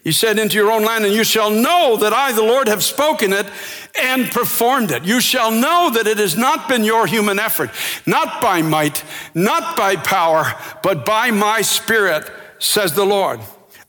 he 0.02 0.10
said, 0.10 0.36
into 0.36 0.56
your 0.56 0.72
own 0.72 0.84
land, 0.84 1.04
and 1.04 1.14
you 1.14 1.22
shall 1.22 1.50
know 1.50 1.96
that 1.96 2.12
I, 2.12 2.32
the 2.32 2.42
Lord, 2.42 2.66
have 2.66 2.82
spoken 2.82 3.32
it 3.32 3.46
and 3.94 4.28
performed 4.32 4.90
it. 4.90 5.04
You 5.04 5.20
shall 5.20 5.52
know 5.52 5.90
that 5.94 6.08
it 6.08 6.18
has 6.18 6.36
not 6.36 6.68
been 6.68 6.82
your 6.82 7.06
human 7.06 7.38
effort, 7.38 7.70
not 8.04 8.42
by 8.42 8.62
might, 8.62 9.04
not 9.32 9.76
by 9.76 9.94
power, 9.94 10.54
but 10.82 11.06
by 11.06 11.30
my 11.30 11.62
spirit, 11.62 12.28
says 12.58 12.94
the 12.94 13.04
Lord. 13.04 13.38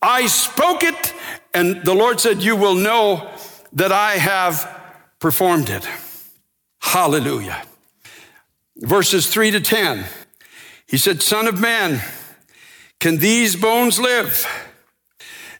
I 0.03 0.27
spoke 0.27 0.83
it, 0.83 1.13
and 1.51 1.83
the 1.83 1.95
Lord 1.95 2.19
said, 2.19 2.43
You 2.43 2.57
will 2.57 2.75
know 2.75 3.31
that 3.73 3.91
I 3.91 4.17
have 4.17 4.69
performed 5.19 5.71
it. 5.71 5.87
Hallelujah. 6.79 7.63
Verses 8.77 9.27
3 9.27 9.49
to 9.51 9.61
10. 9.61 10.05
He 10.85 10.97
said, 10.97 11.23
Son 11.23 11.47
of 11.47 11.59
man, 11.59 12.01
can 12.99 13.17
these 13.17 13.55
bones 13.55 13.99
live? 13.99 14.45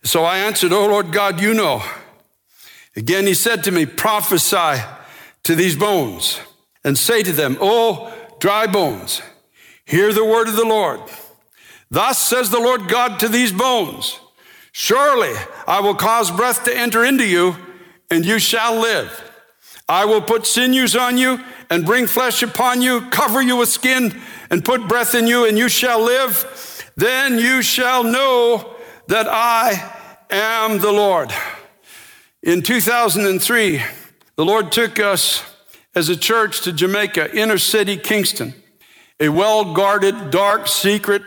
So 0.04 0.24
I 0.24 0.40
answered, 0.40 0.72
Oh 0.72 0.88
Lord 0.88 1.12
God, 1.12 1.42
you 1.42 1.54
know. 1.54 1.84
Again, 2.96 3.26
he 3.26 3.34
said 3.34 3.64
to 3.64 3.72
me, 3.72 3.86
Prophesy 3.86 4.84
to 5.44 5.56
these 5.56 5.76
bones 5.76 6.40
and 6.84 6.98
say 6.98 7.24
to 7.24 7.32
them, 7.32 7.58
Oh, 7.60 8.14
dry 8.40 8.68
bones, 8.68 9.22
hear 9.86 10.14
the 10.14 10.26
word 10.26 10.48
of 10.48 10.56
the 10.56 10.66
Lord. 10.66 11.00
Thus 11.90 12.18
says 12.18 12.50
the 12.50 12.60
Lord 12.60 12.88
God 12.88 13.20
to 13.20 13.28
these 13.28 13.52
bones 13.52 14.20
Surely 14.72 15.34
I 15.68 15.80
will 15.80 15.94
cause 15.94 16.32
breath 16.32 16.64
to 16.66 16.76
enter 16.76 17.06
into 17.06 17.26
you, 17.26 17.56
and 18.10 18.26
you 18.26 18.40
shall 18.40 18.76
live. 18.76 19.32
I 19.88 20.06
will 20.06 20.22
put 20.22 20.48
sinews 20.48 20.96
on 20.96 21.18
you 21.18 21.40
and 21.70 21.86
bring 21.86 22.08
flesh 22.08 22.42
upon 22.42 22.82
you, 22.82 23.02
cover 23.10 23.42
you 23.42 23.58
with 23.58 23.70
skin, 23.70 24.20
and 24.50 24.66
put 24.66 24.88
breath 24.88 25.14
in 25.14 25.28
you, 25.28 25.46
and 25.46 25.58
you 25.58 25.70
shall 25.70 26.02
live. 26.02 26.92
Then 26.96 27.38
you 27.38 27.62
shall 27.62 28.04
know 28.04 28.73
that 29.08 29.28
I 29.28 29.96
am 30.30 30.80
the 30.80 30.92
Lord. 30.92 31.32
In 32.42 32.62
2003, 32.62 33.82
the 34.36 34.46
Lord 34.46 34.72
took 34.72 35.00
us 35.00 35.44
as 35.96 36.10
a 36.10 36.18
church 36.18 36.62
to 36.62 36.74
Jamaica, 36.74 37.36
inner 37.36 37.58
city 37.58 37.98
Kingston, 37.98 38.54
a 39.20 39.30
well 39.30 39.74
guarded, 39.74 40.32
dark 40.32 40.68
secret 40.68 41.22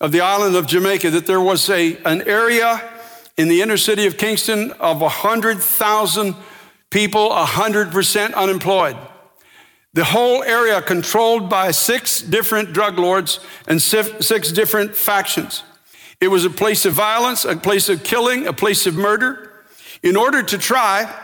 of 0.00 0.12
the 0.12 0.20
island 0.20 0.56
of 0.56 0.66
Jamaica, 0.66 1.10
that 1.10 1.26
there 1.26 1.40
was 1.40 1.70
a, 1.70 1.96
an 2.04 2.22
area 2.22 2.82
in 3.36 3.48
the 3.48 3.62
inner 3.62 3.76
city 3.76 4.06
of 4.06 4.16
Kingston 4.16 4.72
of 4.72 5.00
100,000 5.00 6.34
people, 6.90 7.30
100% 7.30 8.34
unemployed. 8.34 8.96
The 9.92 10.04
whole 10.04 10.42
area 10.42 10.82
controlled 10.82 11.48
by 11.48 11.70
six 11.70 12.20
different 12.20 12.72
drug 12.72 12.98
lords 12.98 13.38
and 13.68 13.80
six 13.80 14.50
different 14.50 14.96
factions. 14.96 15.62
It 16.24 16.30
was 16.30 16.46
a 16.46 16.50
place 16.50 16.86
of 16.86 16.94
violence, 16.94 17.44
a 17.44 17.54
place 17.54 17.90
of 17.90 18.02
killing, 18.02 18.46
a 18.46 18.54
place 18.54 18.86
of 18.86 18.94
murder. 18.94 19.52
In 20.02 20.16
order 20.16 20.42
to 20.42 20.56
try 20.56 21.14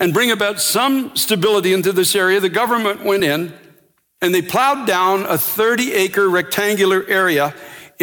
and 0.00 0.12
bring 0.12 0.32
about 0.32 0.60
some 0.60 1.14
stability 1.14 1.72
into 1.72 1.92
this 1.92 2.16
area, 2.16 2.40
the 2.40 2.48
government 2.48 3.04
went 3.04 3.22
in 3.22 3.52
and 4.20 4.34
they 4.34 4.42
plowed 4.42 4.84
down 4.84 5.26
a 5.26 5.38
30 5.38 5.92
acre 5.92 6.28
rectangular 6.28 7.04
area 7.06 7.54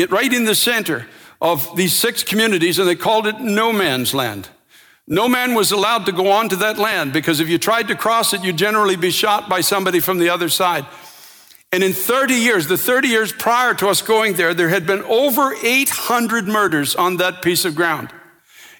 right 0.08 0.32
in 0.32 0.46
the 0.46 0.56
center 0.56 1.08
of 1.42 1.76
these 1.76 1.92
six 1.92 2.24
communities, 2.24 2.80
and 2.80 2.88
they 2.88 2.96
called 2.96 3.28
it 3.28 3.42
no 3.42 3.74
man's 3.74 4.14
land. 4.14 4.48
No 5.08 5.28
man 5.28 5.56
was 5.56 5.74
allowed 5.74 6.06
to 6.06 6.14
go 6.14 6.32
onto 6.32 6.56
that 6.58 6.78
land 6.78 7.12
because 7.12 7.42
if 7.42 7.50
you 7.50 7.58
tried 7.58 7.90
to 7.90 7.96
cross 7.96 8.34
it, 8.34 8.46
you'd 8.46 8.58
generally 8.58 8.96
be 8.96 9.12
shot 9.12 9.50
by 9.50 9.60
somebody 9.60 10.00
from 10.00 10.20
the 10.20 10.30
other 10.30 10.48
side. 10.48 10.86
And 11.72 11.84
in 11.84 11.94
30 11.94 12.34
years, 12.34 12.68
the 12.68 12.78
30 12.78 13.10
years 13.10 13.32
prior 13.32 13.76
to 13.76 13.90
us 13.90 14.02
going 14.02 14.34
there, 14.34 14.54
there 14.54 14.70
had 14.70 14.88
been 14.88 15.04
over 15.04 15.54
800 15.64 16.48
murders 16.48 16.96
on 16.96 17.18
that 17.18 17.44
piece 17.44 17.64
of 17.64 17.76
ground. 17.76 18.12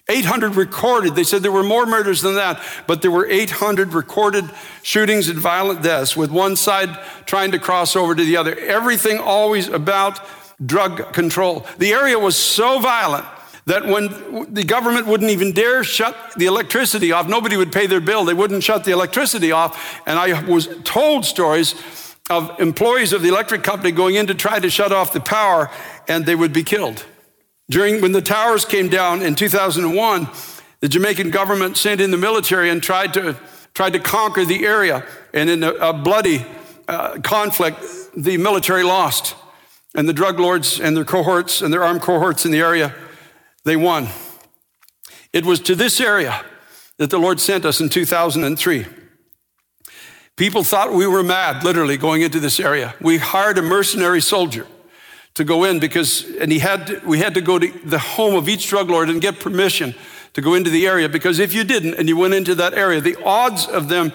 800 0.08 0.56
recorded. 0.56 1.14
They 1.14 1.22
said 1.22 1.42
there 1.42 1.52
were 1.52 1.62
more 1.62 1.86
murders 1.86 2.20
than 2.20 2.34
that, 2.34 2.60
but 2.88 3.00
there 3.00 3.12
were 3.12 3.28
800 3.28 3.94
recorded 3.94 4.44
shootings 4.82 5.28
and 5.28 5.38
violent 5.38 5.82
deaths, 5.82 6.16
with 6.16 6.32
one 6.32 6.56
side 6.56 6.98
trying 7.26 7.52
to 7.52 7.60
cross 7.60 7.94
over 7.94 8.14
to 8.14 8.24
the 8.24 8.36
other. 8.36 8.58
Everything 8.58 9.18
always 9.18 9.68
about 9.68 10.18
drug 10.64 11.12
control. 11.12 11.64
The 11.78 11.92
area 11.92 12.18
was 12.18 12.34
so 12.34 12.80
violent 12.80 13.24
that 13.66 13.86
when 13.86 14.52
the 14.52 14.64
government 14.64 15.06
wouldn't 15.06 15.30
even 15.30 15.52
dare 15.52 15.84
shut 15.84 16.16
the 16.36 16.46
electricity 16.46 17.12
off, 17.12 17.28
nobody 17.28 17.56
would 17.56 17.70
pay 17.70 17.86
their 17.86 18.00
bill. 18.00 18.24
They 18.24 18.34
wouldn't 18.34 18.64
shut 18.64 18.84
the 18.84 18.90
electricity 18.90 19.52
off. 19.52 20.00
And 20.06 20.18
I 20.18 20.42
was 20.42 20.68
told 20.82 21.24
stories 21.24 21.74
of 22.30 22.58
employees 22.60 23.12
of 23.12 23.22
the 23.22 23.28
electric 23.28 23.62
company 23.62 23.90
going 23.90 24.14
in 24.14 24.28
to 24.28 24.34
try 24.34 24.58
to 24.58 24.70
shut 24.70 24.92
off 24.92 25.12
the 25.12 25.20
power 25.20 25.70
and 26.08 26.24
they 26.24 26.34
would 26.34 26.52
be 26.52 26.62
killed. 26.62 27.04
During 27.68 28.00
when 28.00 28.12
the 28.12 28.22
towers 28.22 28.64
came 28.64 28.88
down 28.88 29.22
in 29.22 29.34
2001, 29.34 30.28
the 30.80 30.88
Jamaican 30.88 31.30
government 31.30 31.76
sent 31.76 32.00
in 32.00 32.10
the 32.10 32.16
military 32.16 32.70
and 32.70 32.82
tried 32.82 33.12
to 33.14 33.36
tried 33.74 33.92
to 33.92 34.00
conquer 34.00 34.44
the 34.44 34.66
area. 34.66 35.04
And 35.32 35.48
in 35.48 35.62
a, 35.62 35.70
a 35.74 35.92
bloody 35.92 36.44
uh, 36.88 37.20
conflict, 37.20 37.80
the 38.16 38.36
military 38.36 38.82
lost, 38.82 39.36
and 39.94 40.08
the 40.08 40.12
drug 40.12 40.38
lords 40.40 40.80
and 40.80 40.96
their 40.96 41.04
cohorts 41.04 41.62
and 41.62 41.72
their 41.72 41.84
armed 41.84 42.02
cohorts 42.02 42.44
in 42.44 42.52
the 42.52 42.60
area, 42.60 42.94
they 43.64 43.76
won. 43.76 44.08
It 45.32 45.44
was 45.44 45.60
to 45.60 45.74
this 45.74 46.00
area 46.00 46.44
that 46.96 47.10
the 47.10 47.18
Lord 47.18 47.40
sent 47.40 47.64
us 47.64 47.80
in 47.80 47.88
2003. 47.88 48.86
People 50.40 50.64
thought 50.64 50.94
we 50.94 51.06
were 51.06 51.22
mad, 51.22 51.64
literally, 51.64 51.98
going 51.98 52.22
into 52.22 52.40
this 52.40 52.58
area. 52.58 52.94
We 52.98 53.18
hired 53.18 53.58
a 53.58 53.62
mercenary 53.62 54.22
soldier 54.22 54.66
to 55.34 55.44
go 55.44 55.64
in 55.64 55.80
because, 55.80 56.24
and 56.40 56.50
he 56.50 56.60
had 56.60 56.86
to, 56.86 57.02
we 57.04 57.18
had 57.18 57.34
to 57.34 57.42
go 57.42 57.58
to 57.58 57.70
the 57.84 57.98
home 57.98 58.34
of 58.34 58.48
each 58.48 58.66
drug 58.66 58.88
lord 58.88 59.10
and 59.10 59.20
get 59.20 59.38
permission 59.38 59.94
to 60.32 60.40
go 60.40 60.54
into 60.54 60.70
the 60.70 60.86
area 60.86 61.10
because 61.10 61.40
if 61.40 61.52
you 61.52 61.62
didn't 61.62 61.92
and 61.96 62.08
you 62.08 62.16
went 62.16 62.32
into 62.32 62.54
that 62.54 62.72
area, 62.72 63.02
the 63.02 63.22
odds 63.22 63.66
of 63.66 63.90
them 63.90 64.14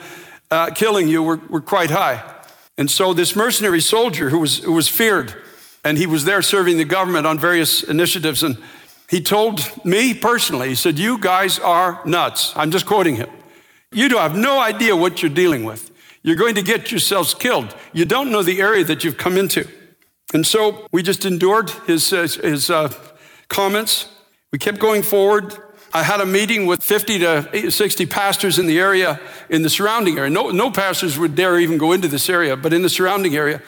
uh, 0.50 0.72
killing 0.72 1.08
you 1.08 1.22
were, 1.22 1.40
were 1.48 1.62
quite 1.62 1.92
high. 1.92 2.24
And 2.76 2.90
so 2.90 3.14
this 3.14 3.36
mercenary 3.36 3.80
soldier 3.80 4.32
who 4.32 4.40
was, 4.40 4.58
who 4.64 4.74
was 4.74 4.88
feared, 4.88 5.32
and 5.84 5.96
he 5.96 6.08
was 6.08 6.26
there 6.26 6.42
serving 6.42 6.78
the 6.78 6.86
government 6.86 7.28
on 7.28 7.38
various 7.38 7.84
initiatives, 7.84 8.42
and 8.42 8.58
he 9.12 9.22
told 9.22 9.62
me 9.86 10.16
personally, 10.16 10.70
he 10.70 10.76
said, 10.76 10.98
You 10.98 11.20
guys 11.20 11.60
are 11.60 12.02
nuts. 12.04 12.52
I'm 12.56 12.72
just 12.72 12.88
quoting 12.88 13.16
him. 13.16 13.30
You 13.92 14.10
do 14.10 14.18
have 14.18 14.36
no 14.36 14.60
idea 14.60 14.96
what 14.96 15.22
you're 15.22 15.30
dealing 15.30 15.66
with. 15.66 15.92
You're 16.26 16.36
going 16.36 16.56
to 16.56 16.64
get 16.64 16.90
yourselves 16.90 17.36
killed. 17.36 17.76
You 17.94 18.04
don't 18.04 18.32
know 18.32 18.42
the 18.42 18.60
area 18.60 18.84
that 18.86 19.04
you've 19.04 19.16
come 19.16 19.38
into. 19.38 19.70
And 20.34 20.44
so 20.44 20.88
we 20.92 21.04
just 21.04 21.24
endured 21.24 21.70
his, 21.86 22.12
uh, 22.12 22.22
his 22.24 22.72
uh, 22.72 22.92
comments. 23.48 24.10
We 24.52 24.58
kept 24.58 24.80
going 24.80 25.04
forward. 25.04 25.56
I 25.94 26.02
had 26.02 26.22
a 26.22 26.26
meeting 26.26 26.66
with 26.66 26.84
50 26.84 27.20
to 27.20 27.72
60 27.72 28.08
pastors 28.08 28.58
in 28.58 28.66
the 28.66 28.80
area, 28.80 29.20
in 29.52 29.62
the 29.62 29.70
surrounding 29.70 30.18
area. 30.18 30.32
No, 30.32 30.50
no 30.50 30.72
pastors 30.72 31.20
would 31.20 31.36
dare 31.36 31.60
even 31.60 31.78
go 31.78 31.92
into 31.92 32.08
this 32.08 32.28
area, 32.28 32.58
but 32.58 32.74
in 32.74 32.82
the 32.82 32.90
surrounding 32.90 33.36
area. 33.36 33.62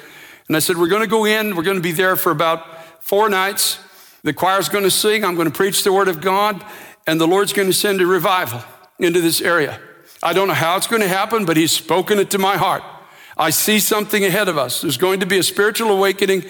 And 0.48 0.58
I 0.58 0.60
said, 0.60 0.78
We're 0.78 0.88
going 0.88 1.04
to 1.04 1.08
go 1.08 1.26
in, 1.26 1.56
we're 1.56 1.62
going 1.62 1.78
to 1.78 1.84
be 1.84 1.92
there 1.92 2.16
for 2.16 2.32
about 2.32 3.04
four 3.04 3.30
nights. 3.30 3.78
The 4.24 4.34
choir's 4.34 4.68
going 4.68 4.84
to 4.84 4.92
sing, 4.92 5.24
I'm 5.24 5.36
going 5.36 5.48
to 5.48 5.54
preach 5.54 5.84
the 5.84 5.94
word 5.94 6.08
of 6.08 6.22
God, 6.22 6.66
and 7.06 7.22
the 7.22 7.28
Lord's 7.28 7.54
going 7.54 7.68
to 7.68 7.74
send 7.74 8.02
a 8.02 8.08
revival 8.08 8.64
into 8.98 9.22
this 9.22 9.42
area. 9.42 9.80
I 10.24 10.34
don't 10.34 10.48
know 10.48 10.54
how 10.54 10.78
it's 10.78 10.88
going 10.88 11.02
to 11.02 11.08
happen, 11.08 11.46
but 11.46 11.58
He's 11.58 11.72
spoken 11.72 12.20
it 12.20 12.32
to 12.32 12.38
my 12.38 12.58
heart. 12.58 12.84
I 13.38 13.52
see 13.52 13.80
something 13.80 14.26
ahead 14.26 14.48
of 14.48 14.58
us. 14.58 14.82
There's 14.82 14.98
going 14.98 15.20
to 15.20 15.26
be 15.26 15.38
a 15.38 15.44
spiritual 15.44 15.92
awakening 15.92 16.44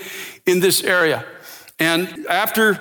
in 0.46 0.62
this 0.62 0.84
area. 0.84 1.26
And 1.80 2.26
after 2.30 2.80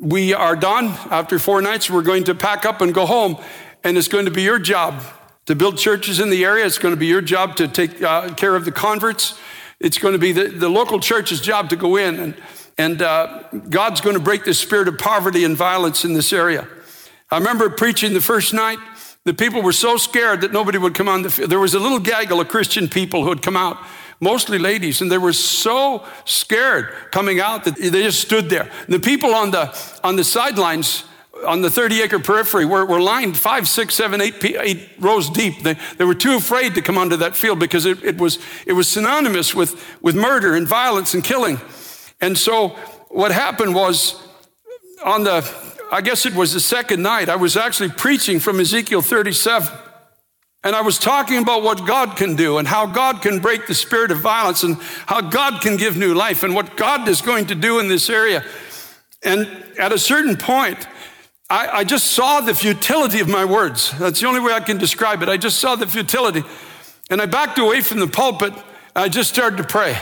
we 0.00 0.32
are 0.32 0.54
done, 0.54 0.86
after 1.10 1.38
four 1.38 1.60
nights, 1.60 1.90
we're 1.90 2.02
going 2.02 2.24
to 2.24 2.34
pack 2.34 2.64
up 2.64 2.80
and 2.80 2.94
go 2.94 3.04
home. 3.04 3.36
And 3.82 3.98
it's 3.98 4.08
going 4.08 4.26
to 4.26 4.30
be 4.30 4.42
your 4.42 4.60
job 4.60 5.02
to 5.46 5.56
build 5.56 5.76
churches 5.76 6.20
in 6.20 6.30
the 6.30 6.44
area. 6.44 6.64
It's 6.64 6.78
going 6.78 6.94
to 6.94 7.00
be 7.00 7.06
your 7.06 7.20
job 7.20 7.56
to 7.56 7.66
take 7.66 8.00
uh, 8.00 8.32
care 8.34 8.54
of 8.54 8.64
the 8.64 8.72
converts. 8.72 9.38
It's 9.80 9.98
going 9.98 10.12
to 10.12 10.18
be 10.18 10.30
the, 10.30 10.44
the 10.44 10.68
local 10.68 11.00
church's 11.00 11.40
job 11.40 11.70
to 11.70 11.76
go 11.76 11.96
in 11.96 12.18
and, 12.20 12.36
And 12.78 13.02
uh, 13.02 13.42
God's 13.68 14.00
going 14.00 14.16
to 14.16 14.22
break 14.22 14.44
the 14.44 14.54
spirit 14.54 14.88
of 14.88 14.98
poverty 14.98 15.44
and 15.44 15.56
violence 15.56 16.04
in 16.04 16.14
this 16.14 16.32
area. 16.32 16.66
I 17.30 17.38
remember 17.38 17.68
preaching 17.70 18.14
the 18.14 18.20
first 18.20 18.54
night. 18.54 18.78
The 19.24 19.34
people 19.34 19.62
were 19.62 19.72
so 19.72 19.96
scared 19.96 20.40
that 20.40 20.52
nobody 20.52 20.78
would 20.78 20.94
come 20.94 21.08
on 21.08 21.22
the 21.22 21.30
field. 21.30 21.50
There 21.50 21.60
was 21.60 21.74
a 21.74 21.78
little 21.78 22.00
gaggle 22.00 22.40
of 22.40 22.48
Christian 22.48 22.88
people 22.88 23.22
who 23.22 23.28
had 23.28 23.40
come 23.40 23.56
out, 23.56 23.78
mostly 24.20 24.58
ladies, 24.58 25.00
and 25.00 25.12
they 25.12 25.18
were 25.18 25.32
so 25.32 26.04
scared 26.24 26.92
coming 27.12 27.38
out 27.38 27.64
that 27.64 27.76
they 27.76 27.90
just 28.02 28.20
stood 28.20 28.50
there. 28.50 28.68
The 28.88 28.98
people 28.98 29.34
on 29.34 29.52
the 29.52 29.98
on 30.02 30.16
the 30.16 30.24
sidelines 30.24 31.04
on 31.46 31.60
the 31.60 31.70
30 31.70 32.02
acre 32.02 32.18
periphery 32.18 32.64
were, 32.64 32.84
were 32.84 33.00
lined 33.00 33.36
five, 33.36 33.68
six, 33.68 33.94
seven, 33.94 34.20
eight, 34.20 34.42
eight 34.44 34.90
rows 34.98 35.28
deep. 35.30 35.62
They, 35.62 35.76
they 35.96 36.04
were 36.04 36.14
too 36.14 36.36
afraid 36.36 36.74
to 36.76 36.82
come 36.82 36.98
onto 36.98 37.16
that 37.16 37.36
field 37.36 37.58
because 37.58 37.84
it, 37.86 38.02
it, 38.04 38.18
was, 38.18 38.38
it 38.66 38.72
was 38.74 38.88
synonymous 38.88 39.54
with, 39.54 39.82
with 40.02 40.14
murder 40.14 40.54
and 40.54 40.68
violence 40.68 41.14
and 41.14 41.24
killing. 41.24 41.60
And 42.20 42.36
so 42.38 42.70
what 43.08 43.32
happened 43.32 43.74
was 43.74 44.20
on 45.04 45.24
the, 45.24 45.40
I 45.92 46.00
guess 46.00 46.24
it 46.24 46.34
was 46.34 46.54
the 46.54 46.60
second 46.60 47.02
night, 47.02 47.28
I 47.28 47.36
was 47.36 47.54
actually 47.54 47.90
preaching 47.90 48.40
from 48.40 48.58
Ezekiel 48.58 49.02
37. 49.02 49.68
And 50.64 50.74
I 50.74 50.80
was 50.80 50.98
talking 50.98 51.36
about 51.36 51.62
what 51.62 51.86
God 51.86 52.16
can 52.16 52.34
do 52.34 52.56
and 52.56 52.66
how 52.66 52.86
God 52.86 53.20
can 53.20 53.40
break 53.40 53.66
the 53.66 53.74
spirit 53.74 54.10
of 54.10 54.20
violence 54.20 54.62
and 54.62 54.78
how 55.06 55.20
God 55.20 55.60
can 55.60 55.76
give 55.76 55.98
new 55.98 56.14
life 56.14 56.44
and 56.44 56.54
what 56.54 56.78
God 56.78 57.06
is 57.08 57.20
going 57.20 57.46
to 57.48 57.54
do 57.54 57.78
in 57.78 57.88
this 57.88 58.08
area. 58.08 58.42
And 59.22 59.46
at 59.78 59.92
a 59.92 59.98
certain 59.98 60.36
point, 60.36 60.86
I, 61.50 61.68
I 61.68 61.84
just 61.84 62.12
saw 62.12 62.40
the 62.40 62.54
futility 62.54 63.20
of 63.20 63.28
my 63.28 63.44
words. 63.44 63.92
That's 63.98 64.20
the 64.20 64.28
only 64.28 64.40
way 64.40 64.54
I 64.54 64.60
can 64.60 64.78
describe 64.78 65.22
it. 65.22 65.28
I 65.28 65.36
just 65.36 65.58
saw 65.58 65.76
the 65.76 65.86
futility. 65.86 66.42
And 67.10 67.20
I 67.20 67.26
backed 67.26 67.58
away 67.58 67.82
from 67.82 67.98
the 67.98 68.06
pulpit. 68.06 68.54
I 68.96 69.10
just 69.10 69.28
started 69.28 69.58
to 69.58 69.64
pray. 69.64 69.98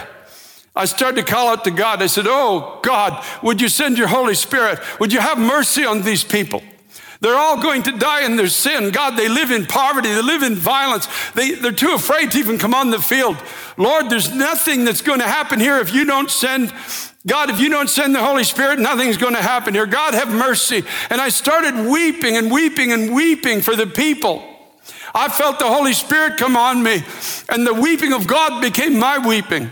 I 0.74 0.84
started 0.84 1.26
to 1.26 1.32
call 1.32 1.48
out 1.48 1.64
to 1.64 1.70
God. 1.70 2.02
I 2.02 2.06
said, 2.06 2.26
Oh, 2.28 2.78
God, 2.82 3.24
would 3.42 3.60
you 3.60 3.68
send 3.68 3.98
your 3.98 4.08
Holy 4.08 4.34
Spirit? 4.34 4.78
Would 5.00 5.12
you 5.12 5.20
have 5.20 5.38
mercy 5.38 5.84
on 5.84 6.02
these 6.02 6.24
people? 6.24 6.62
They're 7.20 7.36
all 7.36 7.62
going 7.62 7.82
to 7.82 7.92
die 7.92 8.24
in 8.24 8.36
their 8.36 8.48
sin. 8.48 8.92
God, 8.92 9.18
they 9.18 9.28
live 9.28 9.50
in 9.50 9.66
poverty. 9.66 10.08
They 10.08 10.22
live 10.22 10.42
in 10.42 10.54
violence. 10.54 11.06
They, 11.32 11.50
they're 11.50 11.72
too 11.72 11.92
afraid 11.92 12.30
to 12.30 12.38
even 12.38 12.56
come 12.56 12.72
on 12.72 12.90
the 12.90 12.98
field. 12.98 13.36
Lord, 13.76 14.08
there's 14.08 14.34
nothing 14.34 14.86
that's 14.86 15.02
going 15.02 15.18
to 15.18 15.26
happen 15.26 15.60
here 15.60 15.78
if 15.78 15.92
you 15.92 16.06
don't 16.06 16.30
send 16.30 16.72
God, 17.26 17.50
if 17.50 17.60
you 17.60 17.68
don't 17.68 17.90
send 17.90 18.14
the 18.14 18.24
Holy 18.24 18.44
Spirit, 18.44 18.78
nothing's 18.78 19.18
going 19.18 19.34
to 19.34 19.42
happen 19.42 19.74
here. 19.74 19.84
God, 19.84 20.14
have 20.14 20.32
mercy. 20.32 20.82
And 21.10 21.20
I 21.20 21.28
started 21.28 21.86
weeping 21.86 22.38
and 22.38 22.50
weeping 22.50 22.92
and 22.92 23.14
weeping 23.14 23.60
for 23.60 23.76
the 23.76 23.86
people. 23.86 24.42
I 25.14 25.28
felt 25.28 25.58
the 25.58 25.68
Holy 25.68 25.92
Spirit 25.92 26.38
come 26.38 26.56
on 26.56 26.82
me, 26.82 27.02
and 27.50 27.66
the 27.66 27.74
weeping 27.74 28.14
of 28.14 28.26
God 28.26 28.62
became 28.62 28.98
my 28.98 29.18
weeping. 29.18 29.70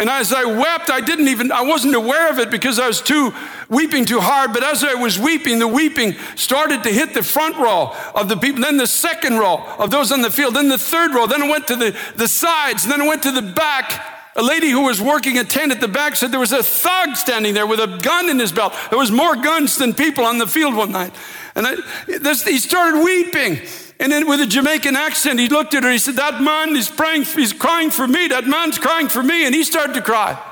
And 0.00 0.08
as 0.08 0.32
I 0.32 0.46
wept, 0.46 0.88
I 0.88 1.02
didn't 1.02 1.28
even, 1.28 1.52
I 1.52 1.60
wasn't 1.60 1.94
aware 1.94 2.30
of 2.30 2.38
it 2.38 2.50
because 2.50 2.78
I 2.78 2.86
was 2.86 3.02
too 3.02 3.34
weeping 3.68 4.06
too 4.06 4.18
hard. 4.18 4.54
But 4.54 4.64
as 4.64 4.82
I 4.82 4.94
was 4.94 5.18
weeping, 5.18 5.58
the 5.58 5.68
weeping 5.68 6.14
started 6.36 6.82
to 6.84 6.88
hit 6.88 7.12
the 7.12 7.22
front 7.22 7.58
row 7.58 7.94
of 8.14 8.30
the 8.30 8.36
people, 8.38 8.62
then 8.62 8.78
the 8.78 8.86
second 8.86 9.38
row 9.38 9.62
of 9.78 9.90
those 9.90 10.10
on 10.10 10.22
the 10.22 10.30
field, 10.30 10.56
then 10.56 10.70
the 10.70 10.78
third 10.78 11.14
row, 11.14 11.26
then 11.26 11.42
it 11.42 11.50
went 11.50 11.66
to 11.66 11.76
the, 11.76 11.94
the 12.16 12.28
sides, 12.28 12.86
then 12.86 13.02
it 13.02 13.06
went 13.06 13.24
to 13.24 13.30
the 13.30 13.42
back. 13.42 14.32
A 14.36 14.42
lady 14.42 14.70
who 14.70 14.84
was 14.84 15.02
working 15.02 15.36
a 15.36 15.44
tent 15.44 15.70
at 15.70 15.82
the 15.82 15.88
back 15.88 16.16
said 16.16 16.32
there 16.32 16.40
was 16.40 16.52
a 16.52 16.62
thug 16.62 17.16
standing 17.16 17.52
there 17.52 17.66
with 17.66 17.80
a 17.80 17.98
gun 17.98 18.30
in 18.30 18.38
his 18.38 18.52
belt. 18.52 18.72
There 18.88 18.98
was 18.98 19.10
more 19.10 19.36
guns 19.36 19.76
than 19.76 19.92
people 19.92 20.24
on 20.24 20.38
the 20.38 20.46
field 20.46 20.74
one 20.74 20.92
night. 20.92 21.14
And 21.54 21.66
I, 21.66 21.76
this, 22.06 22.42
he 22.42 22.56
started 22.56 23.04
weeping. 23.04 23.58
And 24.00 24.10
then 24.10 24.26
with 24.26 24.40
a 24.40 24.46
Jamaican 24.46 24.96
accent, 24.96 25.38
he 25.38 25.48
looked 25.48 25.74
at 25.74 25.84
her. 25.84 25.90
He 25.90 25.98
said, 25.98 26.16
That 26.16 26.42
man 26.42 26.74
is 26.74 26.88
praying, 26.88 27.24
he's 27.24 27.52
crying 27.52 27.90
for 27.90 28.08
me. 28.08 28.28
That 28.28 28.46
man's 28.46 28.78
crying 28.78 29.08
for 29.08 29.22
me. 29.22 29.44
And 29.44 29.54
he 29.54 29.62
started 29.62 29.92
to 29.92 30.00
cry. 30.00 30.42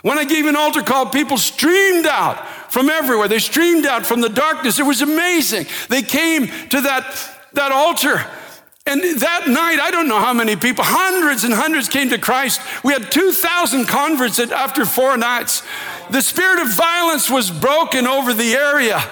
When 0.00 0.18
I 0.18 0.24
gave 0.24 0.46
an 0.46 0.56
altar 0.56 0.82
call, 0.82 1.06
people 1.06 1.36
streamed 1.36 2.06
out 2.06 2.72
from 2.72 2.88
everywhere. 2.88 3.28
They 3.28 3.38
streamed 3.38 3.84
out 3.84 4.06
from 4.06 4.22
the 4.22 4.30
darkness. 4.30 4.78
It 4.78 4.86
was 4.86 5.02
amazing. 5.02 5.66
They 5.88 6.02
came 6.02 6.46
to 6.70 6.80
that, 6.80 7.48
that 7.52 7.70
altar. 7.70 8.24
And 8.86 9.02
that 9.02 9.48
night, 9.48 9.80
I 9.80 9.90
don't 9.90 10.08
know 10.08 10.20
how 10.20 10.32
many 10.32 10.54
people, 10.54 10.84
hundreds 10.84 11.42
and 11.42 11.52
hundreds 11.52 11.88
came 11.88 12.08
to 12.10 12.18
Christ. 12.18 12.60
We 12.84 12.92
had 12.92 13.10
2,000 13.10 13.86
converts 13.86 14.38
after 14.38 14.86
four 14.86 15.16
nights. 15.16 15.64
The 16.10 16.22
spirit 16.22 16.62
of 16.62 16.72
violence 16.72 17.28
was 17.28 17.50
broken 17.50 18.06
over 18.06 18.32
the 18.32 18.54
area. 18.54 19.02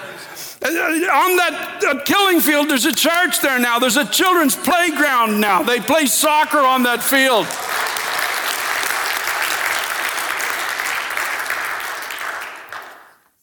On 0.65 1.35
that 1.37 2.03
killing 2.05 2.39
field, 2.39 2.69
there's 2.69 2.85
a 2.85 2.93
church 2.93 3.39
there 3.41 3.59
now. 3.59 3.77
There's 3.77 3.97
a 3.97 4.05
children's 4.05 4.55
playground 4.55 5.39
now. 5.39 5.61
They 5.61 5.79
play 5.79 6.07
soccer 6.07 6.59
on 6.59 6.83
that 6.83 7.03
field. 7.03 7.45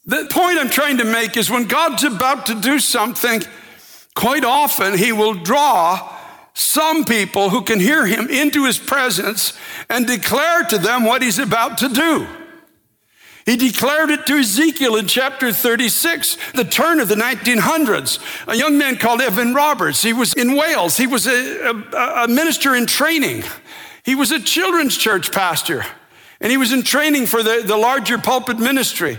The 0.05 0.27
point 0.31 0.59
I'm 0.59 0.69
trying 0.69 0.99
to 0.99 1.05
make 1.05 1.37
is 1.37 1.49
when 1.49 1.69
God's 1.69 2.03
about 2.03 2.47
to 2.47 2.61
do 2.61 2.81
something, 2.81 3.43
quite 4.17 4.45
often 4.45 4.99
He 4.99 5.13
will 5.13 5.35
draw 5.35 6.19
some 6.55 7.05
people 7.05 7.51
who 7.51 7.63
can 7.63 7.79
hear 7.79 8.05
Him 8.05 8.29
into 8.29 8.65
His 8.65 8.79
presence 8.79 9.57
and 9.89 10.09
declare 10.09 10.65
to 10.65 10.79
them 10.79 11.05
what 11.05 11.23
He's 11.23 11.39
about 11.39 11.79
to 11.79 11.89
do. 11.89 12.27
He 13.45 13.57
declared 13.57 14.11
it 14.11 14.25
to 14.27 14.39
Ezekiel 14.39 14.97
in 14.97 15.09
chapter 15.09 15.53
36, 15.53 16.37
the 16.55 16.65
turn 16.65 17.01
of 17.01 17.09
the 17.09 17.17
1900s. 17.17 18.21
A 18.47 18.57
young 18.57 18.79
man 18.79 18.97
called 18.97 19.21
Evan 19.21 19.53
Roberts. 19.53 20.03
He 20.03 20.13
was 20.13 20.33
in 20.35 20.57
Wales. 20.57 20.97
He 20.97 21.09
was 21.09 21.27
a, 21.27 21.71
a, 21.93 22.25
a 22.25 22.29
minister 22.29 22.75
in 22.75 22.87
training. 22.87 23.43
He 24.05 24.15
was 24.15 24.31
a 24.31 24.41
children's 24.41 24.97
church 24.97 25.33
pastor, 25.33 25.85
and 26.41 26.51
he 26.51 26.57
was 26.57 26.73
in 26.73 26.83
training 26.83 27.27
for 27.27 27.43
the, 27.43 27.63
the 27.65 27.77
larger 27.77 28.19
pulpit 28.19 28.59
ministry. 28.59 29.19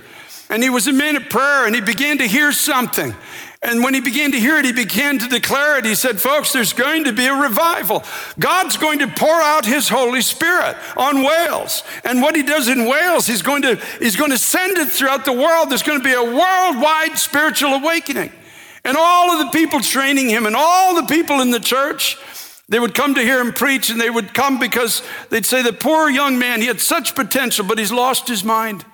And 0.54 0.62
he 0.62 0.70
was 0.70 0.88
a 0.88 0.94
man 0.94 1.16
of 1.16 1.30
prayer, 1.30 1.66
and 1.66 1.74
he 1.74 1.82
began 1.82 2.20
to 2.20 2.28
hear 2.28 2.52
something. 2.52 3.16
And 3.64 3.84
when 3.84 3.96
he 3.96 4.02
began 4.02 4.34
to 4.34 4.40
hear 4.40 4.60
it, 4.60 4.66
he 4.66 4.72
began 4.72 5.18
to 5.18 5.28
declare 5.28 5.80
it. 5.80 5.86
He 5.86 5.96
said, 5.96 6.22
Folks, 6.22 6.54
there's 6.54 6.74
going 6.74 7.06
to 7.06 7.12
be 7.12 7.26
a 7.26 7.34
revival. 7.34 8.04
God's 8.38 8.78
going 8.78 9.00
to 9.00 9.08
pour 9.08 9.42
out 9.42 9.66
his 9.66 9.90
Holy 9.90 10.22
Spirit 10.22 10.78
on 10.96 11.24
Wales. 11.24 11.82
And 12.04 12.22
what 12.22 12.36
he 12.36 12.44
does 12.44 12.68
in 12.68 12.86
Wales, 12.86 13.26
he's 13.26 13.42
going 13.42 13.64
to, 13.64 13.82
he's 13.98 14.16
going 14.16 14.30
to 14.30 14.38
send 14.38 14.78
it 14.78 14.90
throughout 14.90 15.26
the 15.26 15.34
world. 15.34 15.72
There's 15.72 15.82
going 15.82 15.98
to 15.98 16.04
be 16.04 16.14
a 16.14 16.24
worldwide 16.24 17.18
spiritual 17.18 17.72
awakening. 17.72 18.32
And 18.84 18.96
all 18.96 19.32
of 19.32 19.48
the 19.48 19.58
people 19.58 19.80
training 19.80 20.30
him 20.30 20.46
and 20.46 20.56
all 20.56 20.94
the 20.94 21.08
people 21.08 21.42
in 21.42 21.50
the 21.50 21.60
church, 21.60 22.16
they 22.70 22.78
would 22.78 22.94
come 22.94 23.16
to 23.16 23.22
hear 23.22 23.42
him 23.42 23.54
preach 23.54 23.90
and 23.90 24.00
they 24.00 24.12
would 24.12 24.36
come 24.36 24.60
because 24.60 25.02
they'd 25.32 25.48
say, 25.48 25.64
The 25.64 25.74
poor 25.74 26.12
young 26.12 26.38
man, 26.38 26.62
he 26.62 26.68
had 26.68 26.80
such 26.80 27.16
potential, 27.16 27.66
but 27.66 27.80
he's 27.80 27.92
lost 27.92 28.28
his 28.28 28.44
mind. 28.44 28.86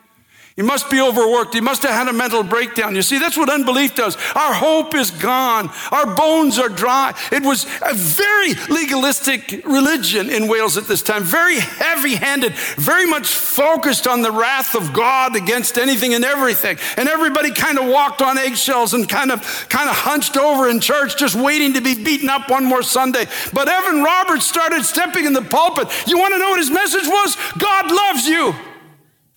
He 0.60 0.64
must 0.64 0.92
be 0.92 1.00
overworked. 1.00 1.54
He 1.54 1.62
must 1.62 1.84
have 1.84 1.94
had 1.94 2.10
a 2.10 2.14
mental 2.14 2.44
breakdown. 2.44 2.94
You 2.94 3.02
see, 3.02 3.18
that's 3.18 3.38
what 3.38 3.50
unbelief 3.50 3.96
does. 3.96 4.18
Our 4.36 4.54
hope 4.54 4.94
is 4.94 5.10
gone. 5.10 5.70
Our 5.90 6.14
bones 6.18 6.60
are 6.60 6.68
dry. 6.68 7.14
It 7.32 7.44
was 7.44 7.64
a 7.82 7.94
very 7.94 8.56
legalistic 8.68 9.66
religion 9.66 10.30
in 10.30 10.50
Wales 10.50 10.76
at 10.76 10.84
this 10.84 11.02
time, 11.02 11.24
very 11.24 11.60
heavy 11.60 12.16
handed, 12.16 12.56
very 12.76 13.06
much 13.06 13.30
focused 13.30 14.06
on 14.06 14.22
the 14.22 14.34
wrath 14.34 14.76
of 14.76 14.92
God 14.92 15.38
against 15.38 15.78
anything 15.78 16.14
and 16.14 16.26
everything. 16.26 16.78
And 16.98 17.08
everybody 17.08 17.52
kind 17.52 17.80
of 17.80 17.88
walked 17.88 18.22
on 18.22 18.38
eggshells 18.38 18.94
and 18.94 19.08
kind 19.08 19.32
of, 19.32 19.40
kind 19.70 19.90
of 19.90 19.96
hunched 19.96 20.36
over 20.36 20.68
in 20.68 20.82
church, 20.82 21.16
just 21.16 21.36
waiting 21.36 21.76
to 21.76 21.80
be 21.80 21.96
beaten 21.96 22.30
up 22.30 22.50
one 22.50 22.66
more 22.66 22.84
Sunday. 22.84 23.28
But 23.54 23.70
Evan 23.70 24.04
Roberts 24.04 24.46
started 24.46 24.84
stepping 24.84 25.24
in 25.24 25.32
the 25.32 25.42
pulpit. 25.42 25.88
You 26.06 26.18
want 26.20 26.34
to 26.34 26.38
know 26.38 26.50
what 26.50 26.60
his 26.60 26.70
message 26.70 27.08
was? 27.08 27.38
God 27.58 27.90
loves 27.90 28.28
you. 28.28 28.54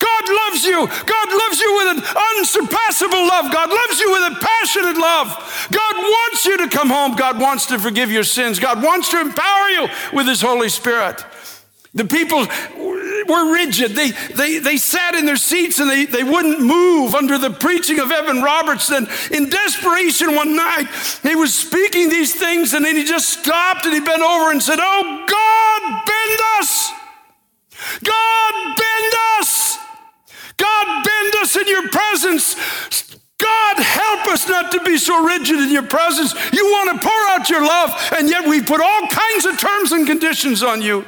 God 0.02 0.24
loves 0.28 0.64
you. 0.64 0.86
God 1.06 1.28
loves 1.30 1.60
you 1.60 1.70
with 1.76 1.96
an 1.96 2.02
unsurpassable 2.38 3.26
love. 3.26 3.52
God 3.52 3.70
loves 3.70 4.00
you 4.00 4.10
with 4.10 4.32
a 4.32 4.36
passionate 4.40 4.98
love. 4.98 5.68
God 5.70 5.96
wants 5.96 6.44
you 6.44 6.58
to 6.58 6.68
come 6.68 6.90
home. 6.90 7.14
God 7.14 7.40
wants 7.40 7.66
to 7.66 7.78
forgive 7.78 8.10
your 8.10 8.24
sins. 8.24 8.58
God 8.58 8.82
wants 8.82 9.10
to 9.10 9.20
empower 9.20 9.68
you 9.68 9.88
with 10.12 10.26
His 10.26 10.40
Holy 10.40 10.68
Spirit. 10.68 11.24
The 11.94 12.06
people 12.06 12.46
were 13.28 13.52
rigid. 13.52 13.92
They, 13.92 14.10
they, 14.10 14.58
they 14.58 14.76
sat 14.78 15.14
in 15.14 15.26
their 15.26 15.36
seats 15.36 15.78
and 15.78 15.90
they, 15.90 16.06
they 16.06 16.24
wouldn't 16.24 16.60
move 16.60 17.14
under 17.14 17.36
the 17.38 17.50
preaching 17.50 18.00
of 18.00 18.10
Evan 18.10 18.42
Robertson. 18.42 19.06
In 19.30 19.50
desperation, 19.50 20.34
one 20.34 20.56
night, 20.56 20.86
he 21.22 21.36
was 21.36 21.54
speaking 21.54 22.08
these 22.08 22.34
things 22.34 22.72
and 22.72 22.84
then 22.84 22.96
he 22.96 23.04
just 23.04 23.28
stopped 23.28 23.84
and 23.84 23.94
he 23.94 24.00
bent 24.00 24.22
over 24.22 24.50
and 24.50 24.62
said, 24.62 24.78
Oh, 24.80 25.26
God, 25.28 26.04
bend 26.06 26.40
us. 26.58 26.92
God, 28.02 28.76
bend 28.76 29.14
us. 29.38 29.78
God, 30.62 31.05
bend 31.05 31.35
us 31.42 31.57
in 31.57 31.66
your 31.66 31.88
presence. 31.88 32.55
God, 33.38 33.79
help 33.79 34.29
us 34.29 34.48
not 34.48 34.70
to 34.72 34.81
be 34.85 34.96
so 34.96 35.25
rigid 35.25 35.59
in 35.59 35.70
your 35.70 35.83
presence. 35.83 36.33
You 36.53 36.64
want 36.66 37.01
to 37.01 37.09
pour 37.09 37.20
out 37.31 37.51
your 37.51 37.66
love, 37.66 37.90
and 38.16 38.31
yet 38.31 38.46
we 38.46 38.62
put 38.62 38.81
all 38.81 39.09
kinds 39.09 39.46
of 39.46 39.59
terms 39.59 39.90
and 39.90 40.07
conditions 40.07 40.62
on 40.62 40.81
you. 40.81 41.05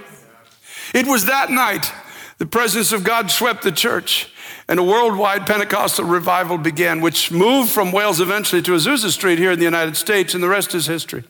It 0.93 1.07
was 1.07 1.27
that 1.27 1.51
night 1.51 1.93
the 2.39 2.47
presence 2.47 2.91
of 2.91 3.05
God 3.05 3.31
swept 3.31 3.63
the 3.63 3.71
church, 3.71 4.33
and 4.67 4.81
a 4.81 4.83
worldwide 4.83 5.47
Pentecostal 5.47 6.05
revival 6.05 6.59
began, 6.59 7.01
which 7.01 7.31
moved 7.31 7.71
from 7.71 7.93
Wales 7.93 8.19
eventually 8.19 8.63
to 8.63 8.73
Azusa 8.73 9.11
Street 9.11 9.39
here 9.39 9.53
in 9.53 9.59
the 9.61 9.65
United 9.65 9.97
States, 9.97 10.35
and 10.35 10.43
the 10.43 10.49
rest 10.49 10.75
is 10.75 10.87
history. 10.87 11.23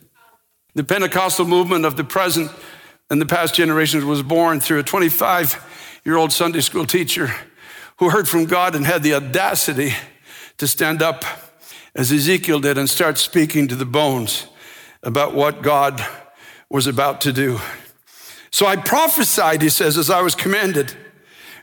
The 0.73 0.83
Pentecostal 0.83 1.45
movement 1.45 1.85
of 1.85 1.95
the 1.95 2.03
present 2.03 2.49
and 3.11 3.21
the 3.21 3.25
past 3.25 3.53
generations 3.53 4.03
was 4.03 4.23
born 4.23 4.59
through 4.59 4.79
a 4.79 4.83
25 4.83 6.01
year 6.03 6.17
old 6.17 6.31
Sunday 6.31 6.61
school 6.61 6.85
teacher 6.85 7.31
who 7.97 8.09
heard 8.09 8.27
from 8.27 8.45
God 8.45 8.75
and 8.75 8.85
had 8.85 9.03
the 9.03 9.13
audacity 9.13 9.93
to 10.57 10.67
stand 10.67 11.01
up 11.01 11.23
as 11.95 12.11
Ezekiel 12.11 12.59
did 12.59 12.77
and 12.77 12.89
start 12.89 13.17
speaking 13.17 13.67
to 13.67 13.75
the 13.75 13.85
bones 13.85 14.47
about 15.01 15.33
what 15.33 15.61
God 15.61 16.05
was 16.69 16.87
about 16.87 17.21
to 17.21 17.31
do. 17.31 17.59
So 18.51 18.65
I 18.65 18.75
prophesied, 18.75 19.61
he 19.61 19.69
says, 19.69 19.97
as 19.97 20.09
I 20.09 20.21
was 20.21 20.35
commanded. 20.35 20.95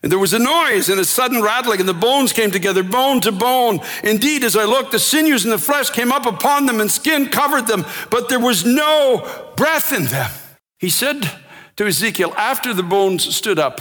And 0.02 0.10
there 0.10 0.18
was 0.18 0.32
a 0.32 0.38
noise 0.38 0.88
and 0.88 0.98
a 0.98 1.04
sudden 1.04 1.42
rattling, 1.42 1.80
and 1.80 1.88
the 1.88 1.94
bones 1.94 2.32
came 2.32 2.50
together, 2.50 2.82
bone 2.82 3.20
to 3.20 3.30
bone. 3.30 3.80
Indeed, 4.02 4.42
as 4.42 4.56
I 4.56 4.64
looked, 4.64 4.92
the 4.92 4.98
sinews 4.98 5.44
and 5.44 5.52
the 5.52 5.58
flesh 5.58 5.90
came 5.90 6.10
up 6.10 6.26
upon 6.26 6.66
them, 6.66 6.80
and 6.80 6.90
skin 6.90 7.28
covered 7.28 7.66
them, 7.66 7.84
but 8.10 8.28
there 8.28 8.40
was 8.40 8.64
no 8.64 9.52
breath 9.56 9.92
in 9.92 10.06
them. 10.06 10.30
He 10.78 10.90
said 10.90 11.30
to 11.76 11.86
Ezekiel, 11.86 12.34
after 12.36 12.74
the 12.74 12.82
bones 12.82 13.34
stood 13.34 13.58
up, 13.58 13.80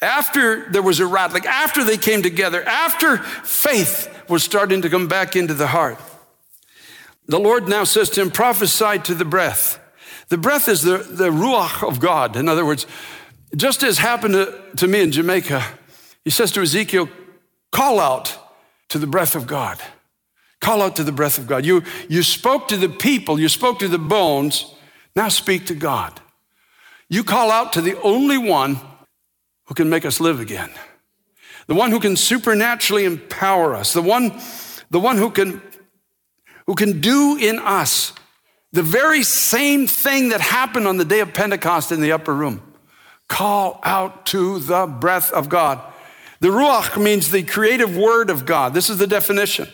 after 0.00 0.70
there 0.70 0.82
was 0.82 1.00
a 1.00 1.06
rattling, 1.06 1.46
after 1.46 1.82
they 1.82 1.96
came 1.96 2.22
together, 2.22 2.62
after 2.62 3.18
faith 3.18 4.08
was 4.28 4.44
starting 4.44 4.82
to 4.82 4.90
come 4.90 5.08
back 5.08 5.34
into 5.34 5.54
the 5.54 5.66
heart, 5.66 5.98
the 7.26 7.38
Lord 7.38 7.68
now 7.68 7.84
says 7.84 8.08
to 8.10 8.22
him, 8.22 8.30
prophesy 8.30 8.98
to 9.00 9.14
the 9.14 9.24
breath. 9.24 9.78
The 10.28 10.38
breath 10.38 10.68
is 10.68 10.82
the, 10.82 10.98
the 10.98 11.30
ruach 11.30 11.86
of 11.86 12.00
God. 12.00 12.36
In 12.36 12.48
other 12.48 12.64
words, 12.64 12.86
just 13.56 13.82
as 13.82 13.98
happened 13.98 14.34
to, 14.34 14.62
to 14.76 14.86
me 14.86 15.02
in 15.02 15.12
Jamaica, 15.12 15.64
he 16.24 16.30
says 16.30 16.52
to 16.52 16.62
Ezekiel, 16.62 17.08
call 17.72 18.00
out 18.00 18.36
to 18.88 18.98
the 18.98 19.06
breath 19.06 19.34
of 19.34 19.46
God. 19.46 19.78
Call 20.60 20.82
out 20.82 20.96
to 20.96 21.04
the 21.04 21.12
breath 21.12 21.38
of 21.38 21.46
God. 21.46 21.64
You, 21.64 21.82
you 22.08 22.22
spoke 22.22 22.68
to 22.68 22.76
the 22.76 22.88
people, 22.88 23.38
you 23.38 23.48
spoke 23.48 23.78
to 23.78 23.88
the 23.88 23.98
bones, 23.98 24.74
now 25.14 25.28
speak 25.28 25.66
to 25.66 25.74
God. 25.74 26.20
You 27.08 27.24
call 27.24 27.50
out 27.50 27.72
to 27.74 27.80
the 27.80 28.00
only 28.02 28.38
one 28.38 28.80
who 29.68 29.74
can 29.74 29.88
make 29.88 30.04
us 30.04 30.18
live 30.18 30.40
again, 30.40 30.70
the 31.66 31.74
one 31.74 31.90
who 31.90 32.00
can 32.00 32.16
supernaturally 32.16 33.04
empower 33.04 33.74
us, 33.74 33.92
the 33.92 34.02
one, 34.02 34.40
the 34.90 34.98
one 34.98 35.18
who 35.18 35.30
can, 35.30 35.62
who 36.66 36.74
can 36.74 37.00
do 37.00 37.36
in 37.38 37.58
us 37.58 38.12
the 38.72 38.82
very 38.82 39.22
same 39.22 39.86
thing 39.86 40.30
that 40.30 40.40
happened 40.40 40.86
on 40.86 40.96
the 40.96 41.04
day 41.04 41.20
of 41.20 41.32
Pentecost 41.32 41.92
in 41.92 42.00
the 42.00 42.12
upper 42.12 42.34
room. 42.34 42.62
Call 43.28 43.80
out 43.82 44.26
to 44.26 44.58
the 44.58 44.86
breath 44.86 45.30
of 45.32 45.48
God. 45.48 45.80
The 46.40 46.48
Ruach 46.48 47.02
means 47.02 47.30
the 47.30 47.42
creative 47.42 47.96
word 47.96 48.30
of 48.30 48.46
God. 48.46 48.74
This 48.74 48.90
is 48.90 48.98
the 48.98 49.06
definition. 49.06 49.68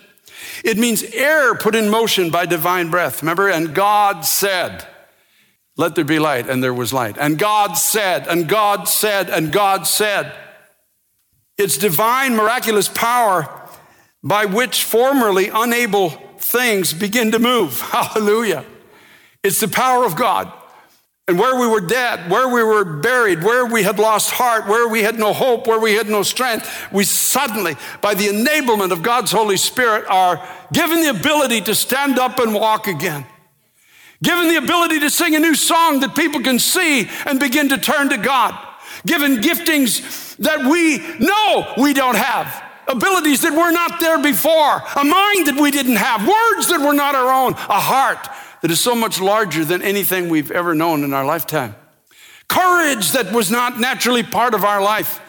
It 0.65 0.79
means 0.79 1.03
air 1.03 1.55
put 1.55 1.75
in 1.75 1.89
motion 1.89 2.31
by 2.31 2.47
divine 2.47 2.91
breath. 2.91 3.23
Remember? 3.23 3.49
And 3.49 3.75
God 3.75 4.25
said, 4.25 4.87
Let 5.77 5.97
there 5.97 6.05
be 6.05 6.19
light, 6.19 6.49
and 6.49 6.63
there 6.63 6.75
was 6.75 6.93
light. 6.93 7.17
And 7.19 7.39
God 7.39 7.75
said, 7.75 8.29
and 8.29 8.49
God 8.49 8.89
said, 8.89 9.29
and 9.29 9.51
God 9.51 9.87
said. 9.87 10.33
It's 11.57 11.79
divine, 11.79 12.37
miraculous 12.37 12.89
power 12.89 13.49
by 14.23 14.45
which 14.47 14.85
formerly 14.85 15.51
unable 15.53 16.11
things 16.39 16.93
begin 16.93 17.33
to 17.33 17.39
move. 17.39 17.81
Hallelujah. 17.93 18.65
It's 19.43 19.61
the 19.61 19.69
power 19.69 20.05
of 20.05 20.17
God. 20.17 20.53
And 21.27 21.39
where 21.39 21.59
we 21.59 21.67
were 21.67 21.81
dead, 21.81 22.31
where 22.31 22.49
we 22.49 22.63
were 22.63 22.85
buried, 22.85 23.43
where 23.43 23.65
we 23.65 23.83
had 23.83 23.99
lost 23.99 24.31
heart, 24.31 24.67
where 24.67 24.89
we 24.89 25.03
had 25.03 25.19
no 25.19 25.33
hope, 25.33 25.67
where 25.67 25.81
we 25.81 25.95
had 25.95 26.07
no 26.07 26.23
strength, 26.23 26.69
we 26.93 27.05
suddenly, 27.05 27.77
by 28.03 28.15
the 28.15 28.27
enablement 28.27 28.93
of 28.93 29.03
God's 29.03 29.33
Holy 29.33 29.57
Spirit, 29.57 30.05
are 30.09 30.47
given 30.73 31.01
the 31.03 31.09
ability 31.09 31.63
to 31.63 31.75
stand 31.75 32.19
up 32.19 32.39
and 32.39 32.55
walk 32.55 32.89
again. 32.89 33.25
Given 34.25 34.49
the 34.49 34.57
ability 34.57 35.01
to 35.01 35.11
sing 35.11 35.37
a 35.37 35.39
new 35.39 35.55
song 35.55 36.01
that 36.01 36.17
people 36.17 36.41
can 36.41 36.59
see 36.59 37.09
and 37.27 37.39
begin 37.39 37.69
to 37.69 37.79
turn 37.79 38.09
to 38.09 38.17
God. 38.17 38.59
Given 39.07 39.37
giftings 39.37 40.37
that 40.39 40.61
we 40.61 40.99
know 41.25 41.75
we 41.77 41.93
don't 41.93 42.17
have. 42.17 42.63
Abilities 42.89 43.43
that 43.43 43.53
were 43.53 43.71
not 43.71 44.01
there 44.01 44.23
before. 44.23 44.83
A 44.97 45.05
mind 45.05 45.47
that 45.47 45.59
we 45.61 45.71
didn't 45.71 45.97
have. 45.97 46.21
Words 46.23 46.69
that 46.69 46.81
were 46.81 46.95
not 46.95 47.15
our 47.15 47.31
own. 47.31 47.53
A 47.53 47.81
heart 47.81 48.27
that 48.63 48.71
is 48.71 48.81
so 48.81 48.95
much 48.95 49.21
larger 49.21 49.63
than 49.63 49.83
anything 49.83 50.31
we've 50.31 50.51
ever 50.51 50.75
known 50.75 51.05
in 51.05 51.13
our 51.13 51.27
lifetime. 51.27 51.75
Courage 52.49 53.13
that 53.13 53.31
was 53.31 53.51
not 53.51 53.79
naturally 53.79 54.23
part 54.23 54.55
of 54.55 54.65
our 54.65 54.83
life 54.83 55.21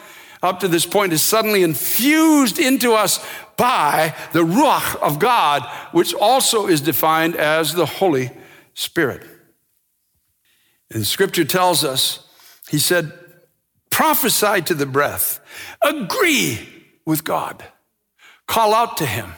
up 0.42 0.60
to 0.60 0.68
this 0.68 0.86
point 0.86 1.12
is 1.12 1.22
suddenly 1.22 1.62
infused 1.62 2.58
into 2.58 2.92
us 2.92 3.24
by 3.58 4.14
the 4.32 4.42
Ruach 4.42 4.96
of 5.02 5.18
God, 5.18 5.62
which 5.92 6.14
also 6.14 6.66
is 6.66 6.80
defined 6.80 7.36
as 7.36 7.74
the 7.74 7.86
Holy 7.86 8.30
Spirit. 8.76 9.26
And 10.92 11.04
scripture 11.04 11.44
tells 11.44 11.82
us, 11.82 12.28
he 12.68 12.78
said, 12.78 13.12
prophesy 13.90 14.60
to 14.62 14.74
the 14.74 14.86
breath, 14.86 15.40
agree 15.82 16.68
with 17.06 17.24
God, 17.24 17.64
call 18.46 18.74
out 18.74 18.98
to 18.98 19.06
him. 19.06 19.32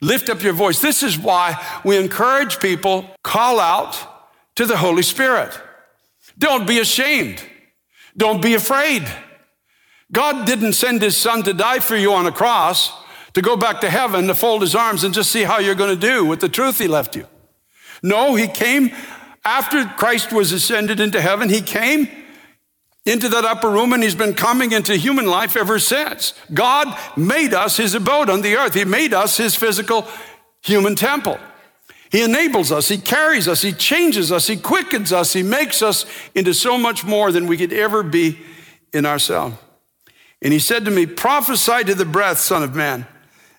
Lift 0.00 0.30
up 0.30 0.44
your 0.44 0.52
voice. 0.52 0.80
This 0.80 1.02
is 1.02 1.18
why 1.18 1.60
we 1.84 1.96
encourage 1.96 2.60
people 2.60 3.10
call 3.24 3.58
out 3.58 3.98
to 4.54 4.64
the 4.64 4.76
Holy 4.76 5.02
Spirit. 5.02 5.60
Don't 6.38 6.66
be 6.66 6.78
ashamed. 6.78 7.42
Don't 8.16 8.40
be 8.40 8.54
afraid. 8.54 9.04
God 10.12 10.46
didn't 10.46 10.74
send 10.74 11.02
his 11.02 11.16
son 11.16 11.42
to 11.42 11.52
die 11.52 11.80
for 11.80 11.96
you 11.96 12.12
on 12.12 12.26
a 12.26 12.32
cross 12.32 12.92
to 13.34 13.42
go 13.42 13.56
back 13.56 13.80
to 13.80 13.90
heaven 13.90 14.28
to 14.28 14.36
fold 14.36 14.62
his 14.62 14.76
arms 14.76 15.02
and 15.02 15.12
just 15.12 15.32
see 15.32 15.42
how 15.42 15.58
you're 15.58 15.74
going 15.74 15.98
to 15.98 16.00
do 16.00 16.24
with 16.24 16.38
the 16.38 16.48
truth 16.48 16.78
he 16.78 16.86
left 16.86 17.16
you. 17.16 17.26
No, 18.02 18.34
he 18.34 18.48
came 18.48 18.90
after 19.44 19.84
Christ 19.84 20.32
was 20.32 20.52
ascended 20.52 21.00
into 21.00 21.20
heaven. 21.20 21.48
He 21.48 21.60
came 21.60 22.08
into 23.06 23.28
that 23.30 23.44
upper 23.44 23.70
room 23.70 23.92
and 23.92 24.02
he's 24.02 24.14
been 24.14 24.34
coming 24.34 24.72
into 24.72 24.96
human 24.96 25.26
life 25.26 25.56
ever 25.56 25.78
since. 25.78 26.34
God 26.52 26.98
made 27.16 27.54
us 27.54 27.76
his 27.76 27.94
abode 27.94 28.28
on 28.28 28.42
the 28.42 28.56
earth. 28.56 28.74
He 28.74 28.84
made 28.84 29.14
us 29.14 29.36
his 29.36 29.54
physical 29.54 30.06
human 30.62 30.94
temple. 30.94 31.38
He 32.10 32.22
enables 32.22 32.72
us, 32.72 32.88
he 32.88 32.96
carries 32.96 33.48
us, 33.48 33.60
he 33.60 33.72
changes 33.72 34.32
us, 34.32 34.46
he 34.46 34.56
quickens 34.56 35.12
us, 35.12 35.34
he 35.34 35.42
makes 35.42 35.82
us 35.82 36.06
into 36.34 36.54
so 36.54 36.78
much 36.78 37.04
more 37.04 37.30
than 37.30 37.46
we 37.46 37.58
could 37.58 37.72
ever 37.72 38.02
be 38.02 38.38
in 38.94 39.04
ourselves. 39.04 39.56
And 40.40 40.52
he 40.52 40.58
said 40.58 40.86
to 40.86 40.90
me, 40.90 41.04
Prophesy 41.04 41.84
to 41.84 41.94
the 41.94 42.06
breath, 42.06 42.38
Son 42.38 42.62
of 42.62 42.74
Man, 42.74 43.06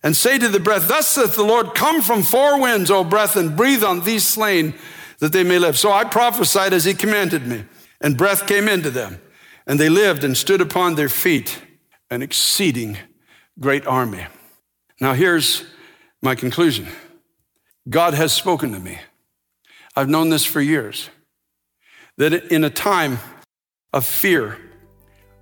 and 0.03 0.15
say 0.15 0.37
to 0.37 0.47
the 0.47 0.59
breath, 0.59 0.87
Thus 0.87 1.07
saith 1.07 1.35
the 1.35 1.43
Lord, 1.43 1.75
Come 1.75 2.01
from 2.01 2.23
four 2.23 2.59
winds, 2.59 2.89
O 2.89 3.03
breath, 3.03 3.35
and 3.35 3.55
breathe 3.55 3.83
on 3.83 4.01
these 4.01 4.25
slain 4.25 4.73
that 5.19 5.33
they 5.33 5.43
may 5.43 5.59
live. 5.59 5.77
So 5.77 5.91
I 5.91 6.05
prophesied 6.05 6.73
as 6.73 6.85
he 6.85 6.93
commanded 6.93 7.45
me, 7.45 7.65
and 8.01 8.17
breath 8.17 8.47
came 8.47 8.67
into 8.67 8.89
them. 8.89 9.21
And 9.67 9.79
they 9.79 9.89
lived 9.89 10.23
and 10.23 10.35
stood 10.35 10.61
upon 10.61 10.95
their 10.95 11.09
feet, 11.09 11.61
an 12.09 12.21
exceeding 12.21 12.97
great 13.59 13.85
army. 13.85 14.25
Now, 14.99 15.13
here's 15.13 15.63
my 16.21 16.35
conclusion 16.35 16.87
God 17.87 18.13
has 18.13 18.33
spoken 18.33 18.71
to 18.71 18.79
me. 18.79 18.99
I've 19.95 20.09
known 20.09 20.29
this 20.29 20.45
for 20.45 20.61
years. 20.61 21.09
That 22.17 22.33
in 22.51 22.63
a 22.63 22.69
time 22.69 23.19
of 23.93 24.05
fear 24.05 24.57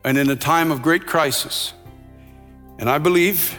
and 0.03 0.17
in 0.17 0.29
a 0.29 0.35
time 0.35 0.71
of 0.71 0.81
great 0.81 1.07
crisis, 1.07 1.73
and 2.77 2.89
I 2.89 2.99
believe 2.99 3.57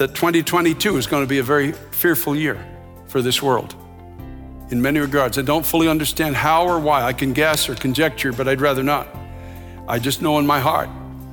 that 0.00 0.14
2022 0.14 0.96
is 0.96 1.06
going 1.06 1.22
to 1.22 1.28
be 1.28 1.40
a 1.40 1.42
very 1.42 1.72
fearful 1.72 2.34
year 2.34 2.58
for 3.06 3.20
this 3.20 3.42
world 3.42 3.74
in 4.70 4.80
many 4.80 4.98
regards. 4.98 5.36
I 5.36 5.42
don't 5.42 5.64
fully 5.64 5.88
understand 5.88 6.36
how 6.36 6.66
or 6.66 6.80
why. 6.80 7.02
I 7.02 7.12
can 7.12 7.34
guess 7.34 7.68
or 7.68 7.74
conjecture, 7.74 8.32
but 8.32 8.48
I'd 8.48 8.62
rather 8.62 8.82
not. 8.82 9.06
I 9.86 9.98
just 9.98 10.22
know 10.22 10.38
in 10.38 10.46
my 10.46 10.58
heart 10.58 10.88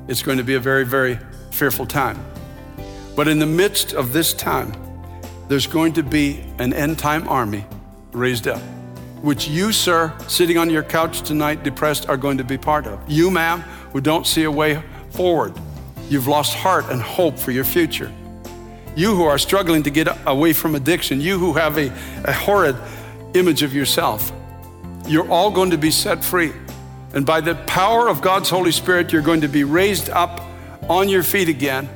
it's 0.10 0.22
going 0.22 0.38
to 0.38 0.44
be 0.44 0.56
a 0.56 0.60
very, 0.60 0.84
very 0.84 1.18
fearful 1.50 1.86
time. 1.86 2.20
But 3.16 3.30
in 3.30 3.40
the 3.40 3.46
midst 3.46 3.94
of 3.94 4.12
this 4.12 4.34
time, 4.34 4.74
there's 5.48 5.66
going 5.66 5.94
to 5.94 6.04
be 6.04 6.44
an 6.60 6.74
end 6.74 7.00
time 7.00 7.26
army 7.30 7.66
raised 8.12 8.50
up, 8.50 8.60
which 9.22 9.48
you, 9.48 9.72
sir, 9.72 10.14
sitting 10.28 10.58
on 10.58 10.70
your 10.70 10.84
couch 10.84 11.22
tonight, 11.22 11.64
depressed, 11.64 12.10
are 12.10 12.18
going 12.18 12.38
to 12.38 12.44
be 12.44 12.58
part 12.58 12.86
of. 12.86 13.00
You, 13.08 13.32
ma'am, 13.32 13.62
who 13.94 14.02
don't 14.02 14.28
see 14.28 14.44
a 14.44 14.52
way 14.52 14.84
forward, 15.12 15.58
you've 16.10 16.28
lost 16.28 16.54
heart 16.54 16.84
and 16.90 17.02
hope 17.02 17.40
for 17.40 17.52
your 17.52 17.64
future. 17.64 18.12
You 18.98 19.16
who 19.16 19.26
are 19.26 19.38
struggling 19.38 19.84
to 19.84 19.92
get 19.92 20.08
away 20.26 20.54
from 20.54 20.74
addiction, 20.74 21.22
you 21.22 21.38
who 21.38 21.54
have 21.54 21.78
a, 21.78 21.94
a 22.24 22.34
horrid 22.34 22.76
image 23.36 23.62
of 23.62 23.72
yourself, 23.72 24.32
you're 25.06 25.30
all 25.30 25.52
going 25.52 25.70
to 25.70 25.78
be 25.78 25.92
set 25.92 26.26
free. 26.26 26.52
And 27.14 27.24
by 27.24 27.42
the 27.42 27.54
power 27.68 28.10
of 28.10 28.22
God's 28.22 28.50
Holy 28.50 28.72
Spirit, 28.72 29.14
you're 29.14 29.22
going 29.22 29.42
to 29.42 29.48
be 29.48 29.64
raised 29.64 30.10
up 30.10 30.42
on 30.90 31.10
your 31.10 31.22
feet 31.22 31.48
again. 31.48 31.88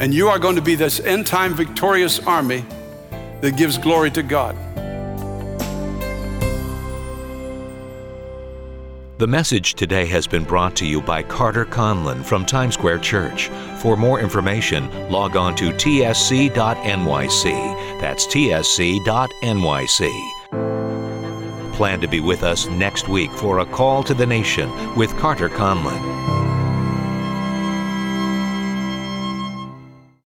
And 0.00 0.14
you 0.14 0.28
are 0.28 0.38
going 0.38 0.56
to 0.56 0.62
be 0.62 0.74
this 0.74 1.00
end 1.00 1.26
time 1.26 1.52
victorious 1.52 2.18
army 2.20 2.64
that 3.42 3.58
gives 3.58 3.76
glory 3.76 4.10
to 4.12 4.22
God. 4.22 4.56
The 9.18 9.26
message 9.26 9.74
today 9.74 10.06
has 10.06 10.26
been 10.26 10.44
brought 10.44 10.76
to 10.76 10.86
you 10.86 11.02
by 11.02 11.22
Carter 11.24 11.66
Conlon 11.66 12.24
from 12.24 12.46
Times 12.46 12.72
Square 12.72 13.00
Church. 13.00 13.50
For 13.82 13.96
more 13.96 14.20
information, 14.20 14.88
log 15.10 15.34
on 15.34 15.56
to 15.56 15.72
tsc.nyc. 15.72 16.54
That's 18.00 18.26
tsc.nyc. 18.28 19.02
Plan 21.72 22.00
to 22.00 22.06
be 22.06 22.20
with 22.20 22.44
us 22.44 22.68
next 22.68 23.08
week 23.08 23.32
for 23.32 23.58
a 23.58 23.66
call 23.66 24.04
to 24.04 24.14
the 24.14 24.24
nation 24.24 24.70
with 24.94 25.10
Carter 25.18 25.48
Conlon. 25.48 26.51